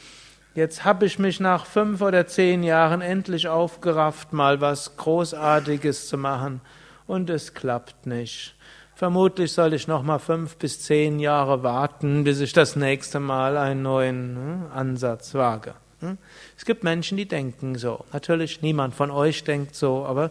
Jetzt 0.54 0.84
habe 0.84 1.04
ich 1.04 1.18
mich 1.18 1.38
nach 1.38 1.66
fünf 1.66 2.00
oder 2.00 2.26
zehn 2.26 2.62
Jahren 2.62 3.02
endlich 3.02 3.46
aufgerafft, 3.46 4.32
mal 4.32 4.62
was 4.62 4.96
Großartiges 4.96 6.08
zu 6.08 6.16
machen, 6.16 6.62
und 7.06 7.28
es 7.28 7.52
klappt 7.54 8.06
nicht. 8.06 8.54
Vermutlich 9.00 9.52
soll 9.52 9.72
ich 9.72 9.88
noch 9.88 10.02
mal 10.02 10.18
fünf 10.18 10.56
bis 10.56 10.82
zehn 10.82 11.20
Jahre 11.20 11.62
warten, 11.62 12.22
bis 12.22 12.38
ich 12.40 12.52
das 12.52 12.76
nächste 12.76 13.18
Mal 13.18 13.56
einen 13.56 13.80
neuen 13.80 14.36
hm, 14.36 14.72
Ansatz 14.74 15.32
wage. 15.32 15.72
Hm? 16.00 16.18
Es 16.54 16.66
gibt 16.66 16.84
Menschen, 16.84 17.16
die 17.16 17.24
denken 17.24 17.78
so. 17.78 18.04
Natürlich 18.12 18.60
niemand 18.60 18.94
von 18.94 19.10
euch 19.10 19.42
denkt 19.42 19.74
so, 19.74 20.04
aber 20.04 20.30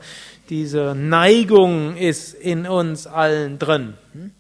diese 0.50 0.94
Neigung 0.94 1.98
ist 1.98 2.36
in 2.36 2.68
uns 2.68 3.08
allen 3.08 3.58
drin. 3.58 3.96
Hm? 4.14 4.34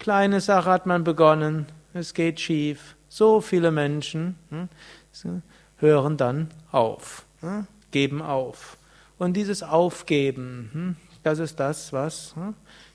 Kleine 0.00 0.40
Sache 0.40 0.68
hat 0.68 0.86
man 0.86 1.04
begonnen, 1.04 1.66
es 1.94 2.14
geht 2.14 2.40
schief. 2.40 2.96
So 3.08 3.40
viele 3.40 3.70
Menschen 3.70 4.34
hören 5.76 6.16
dann 6.16 6.48
auf, 6.72 7.24
geben 7.92 8.20
auf. 8.20 8.78
Und 9.16 9.34
dieses 9.34 9.62
Aufgeben, 9.62 10.96
das 11.22 11.38
ist 11.38 11.60
das, 11.60 11.92
was 11.92 12.34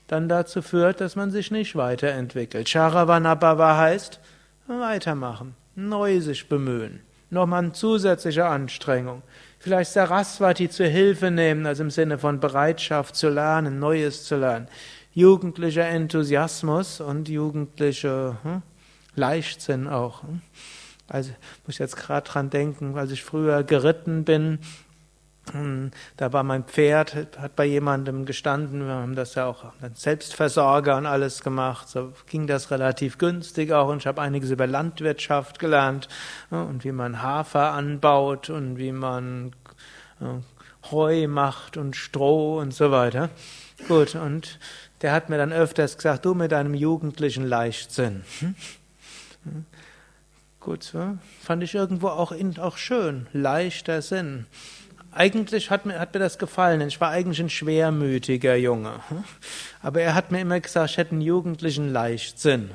dann 0.06 0.28
dazu 0.28 0.62
führt, 0.62 1.00
dass 1.00 1.16
man 1.16 1.30
sich 1.30 1.50
nicht 1.50 1.76
weiterentwickelt. 1.76 2.68
Charavanabhava 2.68 3.76
heißt 3.76 4.20
weitermachen, 4.66 5.54
neu 5.74 6.20
sich 6.20 6.48
bemühen, 6.48 7.00
nochmal 7.30 7.64
eine 7.64 7.72
zusätzliche 7.72 8.46
Anstrengung. 8.46 9.22
Vielleicht 9.58 9.92
Saraswati 9.92 10.68
zur 10.68 10.86
Hilfe 10.86 11.30
nehmen, 11.30 11.64
also 11.64 11.84
im 11.84 11.90
Sinne 11.90 12.18
von 12.18 12.38
Bereitschaft 12.38 13.16
zu 13.16 13.30
lernen, 13.30 13.78
Neues 13.78 14.24
zu 14.24 14.36
lernen. 14.36 14.68
Jugendlicher 15.14 15.86
Enthusiasmus 15.86 17.00
und 17.00 17.28
jugendliche 17.28 18.36
hm, 18.42 18.62
Leichtsinn 19.14 19.88
auch. 19.88 20.22
Hm. 20.22 20.42
Also 21.08 21.30
muss 21.64 21.76
ich 21.76 21.78
jetzt 21.78 21.96
gerade 21.96 22.28
dran 22.28 22.50
denken, 22.50 22.96
als 22.98 23.10
ich 23.10 23.22
früher 23.22 23.62
geritten 23.62 24.24
bin, 24.24 24.58
da 26.16 26.32
war 26.32 26.42
mein 26.42 26.64
Pferd, 26.64 27.14
hat 27.38 27.54
bei 27.54 27.66
jemandem 27.66 28.24
gestanden, 28.24 28.86
wir 28.86 28.94
haben 28.94 29.14
das 29.14 29.34
ja 29.34 29.46
auch 29.46 29.72
Selbstversorger 29.92 30.96
und 30.96 31.06
alles 31.06 31.42
gemacht, 31.42 31.88
so 31.88 32.12
ging 32.26 32.46
das 32.46 32.70
relativ 32.70 33.18
günstig 33.18 33.72
auch 33.72 33.88
und 33.88 33.98
ich 33.98 34.06
habe 34.06 34.22
einiges 34.22 34.50
über 34.50 34.66
Landwirtschaft 34.66 35.58
gelernt 35.58 36.08
und 36.50 36.84
wie 36.84 36.92
man 36.92 37.22
Hafer 37.22 37.72
anbaut 37.72 38.48
und 38.48 38.78
wie 38.78 38.92
man 38.92 39.52
Heu 40.90 41.28
macht 41.28 41.76
und 41.76 41.94
Stroh 41.94 42.58
und 42.58 42.72
so 42.72 42.90
weiter. 42.90 43.28
Gut, 43.86 44.14
und 44.14 44.58
der 45.02 45.12
hat 45.12 45.28
mir 45.28 45.36
dann 45.36 45.52
öfters 45.52 45.96
gesagt, 45.96 46.24
du 46.24 46.34
mit 46.34 46.52
deinem 46.52 46.74
jugendlichen 46.74 47.44
Leichtsinn. 47.44 48.24
Hm? 48.40 48.54
Hm? 49.44 49.64
Gut, 50.60 50.94
fand 51.42 51.62
ich 51.62 51.74
irgendwo 51.74 52.08
auch, 52.08 52.34
auch 52.58 52.76
schön, 52.78 53.26
leichter 53.34 54.00
Sinn 54.00 54.46
eigentlich 55.14 55.70
hat 55.70 55.86
mir, 55.86 55.98
hat 55.98 56.14
mir 56.14 56.20
das 56.20 56.38
gefallen. 56.38 56.80
Ich 56.82 57.00
war 57.00 57.10
eigentlich 57.10 57.40
ein 57.40 57.50
schwermütiger 57.50 58.56
Junge. 58.56 58.92
Aber 59.82 60.00
er 60.00 60.14
hat 60.14 60.30
mir 60.30 60.40
immer 60.40 60.60
gesagt, 60.60 60.90
ich 60.90 60.96
hätte 60.96 61.12
einen 61.12 61.20
jugendlichen 61.20 61.92
Leichtsinn. 61.92 62.70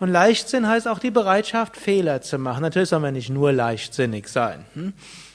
Und 0.00 0.10
Leichtsinn 0.10 0.68
heißt 0.68 0.88
auch 0.88 0.98
die 0.98 1.10
Bereitschaft, 1.10 1.76
Fehler 1.76 2.20
zu 2.20 2.38
machen. 2.38 2.62
Natürlich 2.62 2.88
soll 2.88 3.00
man 3.00 3.14
nicht 3.14 3.30
nur 3.30 3.52
leichtsinnig 3.52 4.28
sein. 4.28 4.64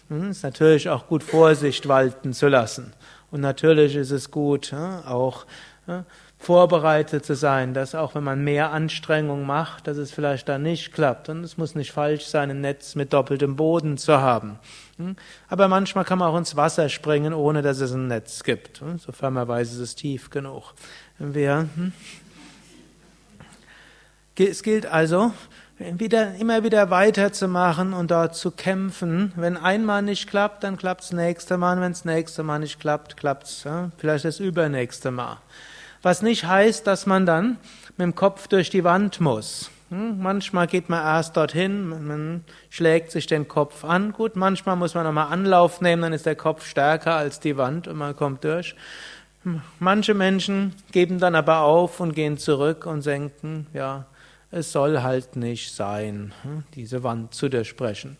Es 0.10 0.38
ist 0.38 0.43
natürlich 0.43 0.89
auch 0.89 1.07
gut, 1.07 1.24
Vorsicht 1.24 1.88
walten 1.88 2.34
zu 2.34 2.47
lassen. 2.47 2.93
Und 3.32 3.41
natürlich 3.41 3.95
ist 3.95 4.12
es 4.12 4.32
gut, 4.32 4.74
auch 4.74 5.45
vorbereitet 6.40 7.26
zu 7.26 7.36
sein, 7.36 7.74
dass 7.74 7.94
auch 7.94 8.16
wenn 8.16 8.24
man 8.24 8.44
mehr 8.44 8.72
Anstrengung 8.72 9.46
macht, 9.46 9.88
dass 9.88 9.98
es 9.98 10.12
vielleicht 10.12 10.48
dann 10.48 10.64
nicht 10.64 10.94
klappt. 10.94 11.28
Und 11.28 11.44
es 11.44 11.58
muss 11.58 11.76
nicht 11.76 11.92
falsch 11.92 12.26
sein, 12.26 12.50
ein 12.50 12.62
Netz 12.62 12.96
mit 12.96 13.12
doppeltem 13.12 13.58
Boden 13.58 13.98
zu 13.98 14.20
haben. 14.20 14.58
Hm? 14.98 15.18
Aber 15.50 15.68
manchmal 15.68 16.06
kann 16.06 16.18
man 16.18 16.30
auch 16.30 16.38
ins 16.38 16.56
Wasser 16.56 16.88
springen, 16.88 17.34
ohne 17.34 17.62
dass 17.62 17.82
es 17.82 17.92
ein 17.92 18.08
Netz 18.08 18.44
gibt, 18.44 18.80
hm? 18.80 19.00
sofern 19.00 19.34
man 19.34 19.50
weiß, 19.50 19.74
es 19.74 19.80
ist 19.80 19.96
tief 19.96 20.30
genug. 20.30 20.74
Wir, 21.20 21.68
hm? 21.76 21.92
es 24.38 24.64
gilt 24.64 24.86
also, 24.86 25.34
wieder, 25.78 26.36
immer 26.36 26.64
wieder 26.64 26.90
weiterzumachen 26.90 27.92
und 27.92 28.12
dort 28.12 28.36
zu 28.36 28.52
kämpfen. 28.52 29.34
Wenn 29.36 29.58
einmal 29.58 30.02
nicht 30.02 30.30
klappt, 30.30 30.64
dann 30.64 30.78
klappt 30.78 31.04
es 31.04 31.12
nächste 31.12 31.58
Mal. 31.58 31.82
Wenn 31.82 31.92
es 31.92 32.06
nächste 32.06 32.44
Mal 32.44 32.60
nicht 32.60 32.80
klappt, 32.80 33.18
klappt 33.18 33.44
es 33.44 33.64
ja, 33.66 33.92
vielleicht 33.98 34.24
das 34.24 34.40
übernächste 34.40 35.12
Mal. 35.12 35.38
Was 36.02 36.22
nicht 36.22 36.45
heißt, 36.45 36.88
dass 36.88 37.06
man 37.06 37.26
dann 37.26 37.58
mit 37.97 38.06
dem 38.06 38.16
Kopf 38.16 38.47
durch 38.47 38.70
die 38.70 38.84
Wand 38.86 39.20
muss. 39.20 39.70
Hm, 39.89 40.22
manchmal 40.22 40.68
geht 40.68 40.88
man 40.88 41.04
erst 41.04 41.36
dorthin, 41.36 41.89
man 41.89 42.43
schlägt 42.70 43.12
sich 43.12 43.28
den 43.28 43.47
Kopf 43.47 43.84
an. 43.84 44.14
Gut, 44.14 44.36
manchmal 44.36 44.76
muss 44.76 44.93
man 44.93 45.04
nochmal 45.04 45.34
Anlauf 45.34 45.82
nehmen, 45.82 46.04
dann 46.04 46.14
ist 46.14 46.26
der 46.26 46.36
Kopf 46.36 46.66
stärker 46.66 47.16
als 47.16 47.39
die 47.39 47.58
Wand 47.58 47.88
und 47.88 47.97
man 47.97 48.16
kommt 48.16 48.43
durch. 48.43 48.76
Hm, 49.43 49.62
manche 49.80 50.14
Menschen 50.14 50.76
geben 50.91 51.20
dann 51.20 51.36
aber 51.36 51.62
auf 51.62 52.00
und 52.00 52.14
gehen 52.14 52.38
zurück 52.38 52.86
und 52.86 53.06
denken, 53.06 53.68
ja, 53.74 54.06
es 54.52 54.72
soll 54.72 55.02
halt 55.02 55.36
nicht 55.36 55.76
sein, 55.76 56.34
hm, 56.43 56.64
diese 56.76 57.04
Wand 57.04 57.34
zu 57.34 57.50
durchbrechen. 57.50 58.18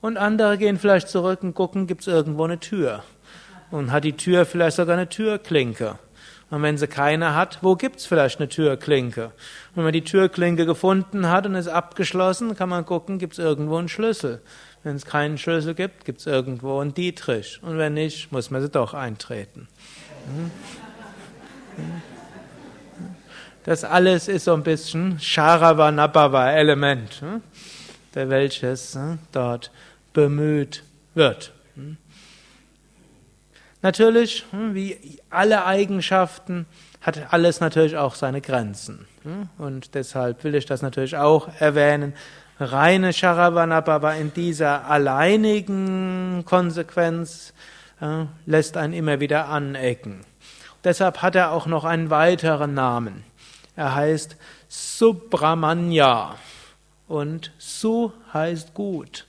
Und 0.00 0.16
andere 0.16 0.58
gehen 0.58 0.78
vielleicht 0.78 1.08
zurück 1.08 1.42
und 1.42 1.54
gucken, 1.54 1.86
gibt 1.86 2.02
es 2.02 2.08
irgendwo 2.08 2.44
eine 2.44 2.58
Tür? 2.58 3.04
Und 3.70 3.92
hat 3.92 4.04
die 4.04 4.16
Tür 4.16 4.44
vielleicht 4.44 4.76
sogar 4.76 4.96
eine 4.96 5.08
Türklinke? 5.08 5.98
Und 6.52 6.62
wenn 6.62 6.76
sie 6.76 6.86
keine 6.86 7.34
hat, 7.34 7.60
wo 7.62 7.76
gibt's 7.76 8.04
vielleicht 8.04 8.38
eine 8.38 8.46
Türklinke? 8.46 9.32
Wenn 9.74 9.84
man 9.84 9.94
die 9.94 10.04
Türklinke 10.04 10.66
gefunden 10.66 11.30
hat 11.30 11.46
und 11.46 11.54
ist 11.54 11.66
abgeschlossen, 11.66 12.54
kann 12.54 12.68
man 12.68 12.84
gucken, 12.84 13.18
gibt's 13.18 13.38
irgendwo 13.38 13.78
einen 13.78 13.88
Schlüssel. 13.88 14.42
Wenn 14.82 14.96
es 14.96 15.06
keinen 15.06 15.38
Schlüssel 15.38 15.72
gibt, 15.72 16.04
gibt's 16.04 16.26
irgendwo 16.26 16.78
einen 16.80 16.92
Dietrich. 16.92 17.58
Und 17.62 17.78
wenn 17.78 17.94
nicht, 17.94 18.32
muss 18.32 18.50
man 18.50 18.60
sie 18.60 18.68
doch 18.68 18.92
eintreten. 18.92 19.66
Das 23.64 23.82
alles 23.82 24.28
ist 24.28 24.44
so 24.44 24.52
ein 24.52 24.62
bisschen 24.62 25.18
Sharavanabhava-Element, 25.20 27.22
der 28.14 28.28
welches 28.28 28.98
dort 29.32 29.70
bemüht 30.12 30.82
wird. 31.14 31.54
Natürlich, 33.82 34.44
hm, 34.50 34.74
wie 34.74 35.20
alle 35.28 35.66
Eigenschaften, 35.66 36.66
hat 37.00 37.32
alles 37.32 37.60
natürlich 37.60 37.96
auch 37.96 38.14
seine 38.14 38.40
Grenzen. 38.40 39.06
Hm? 39.24 39.48
Und 39.58 39.94
deshalb 39.94 40.44
will 40.44 40.54
ich 40.54 40.66
das 40.66 40.82
natürlich 40.82 41.16
auch 41.16 41.48
erwähnen. 41.58 42.14
Reine 42.60 43.12
Sharavanabhava 43.12 44.12
in 44.12 44.32
dieser 44.32 44.88
alleinigen 44.88 46.44
Konsequenz 46.44 47.52
äh, 48.00 48.26
lässt 48.46 48.76
einen 48.76 48.92
immer 48.92 49.18
wieder 49.20 49.48
anecken. 49.48 50.20
deshalb 50.84 51.22
hat 51.22 51.34
er 51.34 51.52
auch 51.52 51.66
noch 51.66 51.84
einen 51.84 52.10
weiteren 52.10 52.74
Namen. 52.74 53.24
Er 53.74 53.94
heißt 53.94 54.36
Subramanya 54.68 56.36
und 57.08 57.52
Su 57.58 58.12
heißt 58.32 58.74
gut. 58.74 59.26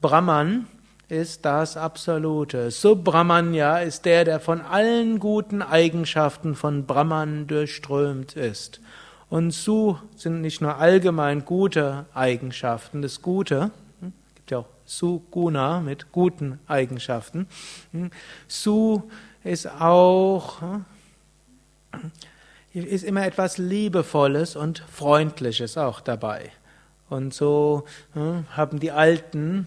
Brahman 0.00 0.66
ist 1.10 1.44
das 1.44 1.76
Absolute. 1.76 2.70
Subramanya 2.70 3.78
ist 3.78 4.04
der, 4.04 4.24
der 4.24 4.40
von 4.40 4.60
allen 4.60 5.18
guten 5.18 5.60
Eigenschaften 5.62 6.54
von 6.54 6.86
Brahman 6.86 7.46
durchströmt 7.46 8.36
ist. 8.36 8.80
Und 9.28 9.52
Su 9.52 9.96
sind 10.16 10.40
nicht 10.40 10.60
nur 10.60 10.76
allgemein 10.76 11.44
gute 11.44 12.06
Eigenschaften, 12.14 13.02
das 13.02 13.22
Gute, 13.22 13.70
hm, 14.00 14.12
gibt 14.34 14.50
ja 14.50 14.58
auch 14.58 14.66
Suguna 14.84 15.80
mit 15.80 16.10
guten 16.12 16.58
Eigenschaften. 16.66 17.46
Hm, 17.92 18.10
Su 18.48 19.02
ist 19.44 19.68
auch, 19.68 20.60
hm, 20.60 20.84
ist 22.72 23.04
immer 23.04 23.24
etwas 23.24 23.58
Liebevolles 23.58 24.54
und 24.54 24.84
Freundliches 24.88 25.76
auch 25.76 26.00
dabei. 26.00 26.52
Und 27.08 27.34
so 27.34 27.84
haben 28.14 28.78
die 28.78 28.92
Alten 28.92 29.66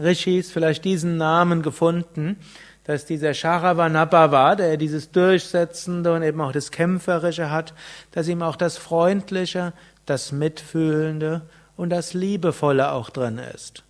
Rishis 0.00 0.50
vielleicht 0.50 0.84
diesen 0.84 1.16
Namen 1.16 1.62
gefunden, 1.62 2.36
dass 2.84 3.04
dieser 3.04 3.34
Sharavanabhava, 3.34 4.54
der 4.54 4.76
dieses 4.76 5.10
Durchsetzende 5.10 6.14
und 6.14 6.22
eben 6.22 6.40
auch 6.40 6.52
das 6.52 6.70
Kämpferische 6.70 7.50
hat, 7.50 7.74
dass 8.12 8.28
ihm 8.28 8.42
auch 8.42 8.56
das 8.56 8.76
Freundliche, 8.76 9.72
das 10.06 10.30
Mitfühlende 10.30 11.42
und 11.76 11.90
das 11.90 12.14
Liebevolle 12.14 12.92
auch 12.92 13.10
drin 13.10 13.38
ist. 13.38 13.82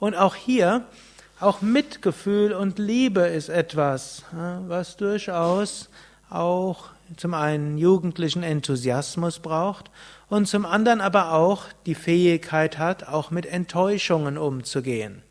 Und 0.00 0.16
auch 0.16 0.34
hier, 0.34 0.84
auch 1.38 1.62
Mitgefühl 1.62 2.52
und 2.52 2.78
Liebe 2.78 3.20
ist 3.20 3.48
etwas, 3.48 4.24
was 4.66 4.96
durchaus 4.96 5.88
auch 6.28 6.90
zum 7.16 7.34
einen 7.34 7.78
jugendlichen 7.78 8.42
Enthusiasmus 8.42 9.38
braucht 9.38 9.90
und 10.30 10.46
zum 10.46 10.64
anderen 10.64 11.00
aber 11.00 11.32
auch 11.32 11.66
die 11.84 11.94
Fähigkeit 11.94 12.78
hat, 12.78 13.08
auch 13.08 13.30
mit 13.30 13.44
Enttäuschungen 13.44 14.38
umzugehen. 14.38 15.22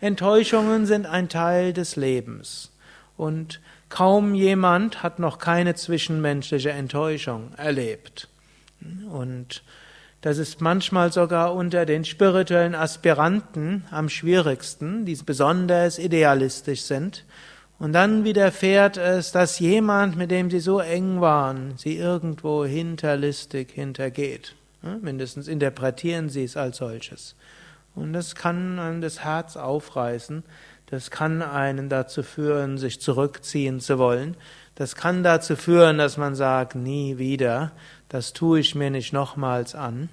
Enttäuschungen 0.00 0.86
sind 0.86 1.06
ein 1.06 1.28
Teil 1.28 1.72
des 1.72 1.96
Lebens 1.96 2.70
und 3.16 3.60
kaum 3.88 4.34
jemand 4.34 5.02
hat 5.02 5.18
noch 5.18 5.38
keine 5.38 5.74
zwischenmenschliche 5.74 6.70
Enttäuschung 6.70 7.54
erlebt. 7.56 8.28
Und 9.10 9.62
das 10.20 10.36
ist 10.36 10.60
manchmal 10.60 11.12
sogar 11.12 11.54
unter 11.54 11.86
den 11.86 12.04
spirituellen 12.04 12.74
Aspiranten 12.74 13.84
am 13.90 14.10
schwierigsten, 14.10 15.06
die 15.06 15.16
besonders 15.24 15.98
idealistisch 15.98 16.82
sind, 16.82 17.24
und 17.78 17.92
dann 17.92 18.24
widerfährt 18.24 18.96
es, 18.96 19.30
dass 19.30 19.58
jemand, 19.60 20.16
mit 20.16 20.30
dem 20.30 20.50
sie 20.50 20.60
so 20.60 20.80
eng 20.80 21.20
waren, 21.20 21.74
sie 21.76 21.96
irgendwo 21.96 22.64
hinterlistig 22.64 23.70
hintergeht. 23.72 24.54
mindestens 25.00 25.48
interpretieren 25.48 26.28
sie 26.28 26.44
es 26.44 26.56
als 26.56 26.78
solches. 26.78 27.34
Und 27.94 28.12
das 28.12 28.34
kann 28.34 28.78
einem 28.78 29.00
das 29.00 29.24
Herz 29.24 29.56
aufreißen. 29.56 30.44
Das 30.86 31.10
kann 31.10 31.42
einen 31.42 31.88
dazu 31.88 32.22
führen, 32.22 32.78
sich 32.78 33.00
zurückziehen 33.00 33.80
zu 33.80 33.98
wollen. 33.98 34.36
Das 34.74 34.94
kann 34.94 35.22
dazu 35.22 35.56
führen, 35.56 35.98
dass 35.98 36.16
man 36.16 36.34
sagt, 36.34 36.74
nie 36.74 37.18
wieder, 37.18 37.72
das 38.08 38.32
tue 38.32 38.60
ich 38.60 38.74
mir 38.74 38.90
nicht 38.90 39.12
nochmals 39.12 39.74
an. 39.74 40.08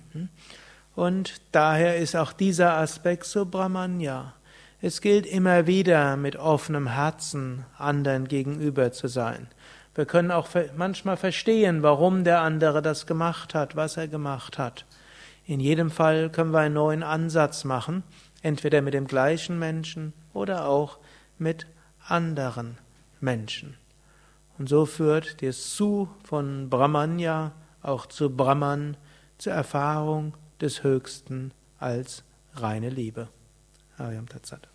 Und 0.95 1.35
daher 1.51 1.97
ist 1.97 2.15
auch 2.15 2.33
dieser 2.33 2.77
Aspekt 2.77 3.25
so 3.25 3.45
Brahmanya. 3.45 4.33
Es 4.81 5.01
gilt 5.01 5.25
immer 5.25 5.67
wieder 5.67 6.17
mit 6.17 6.35
offenem 6.35 6.87
Herzen 6.87 7.65
anderen 7.77 8.27
gegenüber 8.27 8.91
zu 8.91 9.07
sein. 9.07 9.47
Wir 9.95 10.05
können 10.05 10.31
auch 10.31 10.49
manchmal 10.75 11.15
verstehen, 11.15 11.81
warum 11.81 12.25
der 12.25 12.41
andere 12.41 12.81
das 12.81 13.07
gemacht 13.07 13.55
hat, 13.55 13.77
was 13.77 13.95
er 13.95 14.09
gemacht 14.09 14.57
hat. 14.57 14.85
In 15.45 15.61
jedem 15.61 15.89
Fall 15.89 16.29
können 16.29 16.51
wir 16.51 16.59
einen 16.59 16.73
neuen 16.73 17.03
Ansatz 17.03 17.63
machen, 17.63 18.03
entweder 18.41 18.81
mit 18.81 18.93
dem 18.93 19.07
gleichen 19.07 19.57
Menschen 19.57 20.11
oder 20.33 20.67
auch 20.67 20.99
mit 21.37 21.67
anderen 22.05 22.77
Menschen. 23.21 23.77
Und 24.57 24.67
so 24.67 24.85
führt 24.85 25.41
der 25.41 25.53
Su 25.53 26.07
von 26.23 26.69
Brahmanya 26.69 27.53
auch 27.81 28.05
zu 28.05 28.29
Brahman, 28.35 28.97
zur 29.37 29.53
Erfahrung 29.53 30.33
des 30.59 30.83
Höchsten 30.83 31.51
als 31.77 32.23
reine 32.55 32.89
Liebe. 32.89 33.29
Ariam 33.97 34.27
Tatsat. 34.27 34.67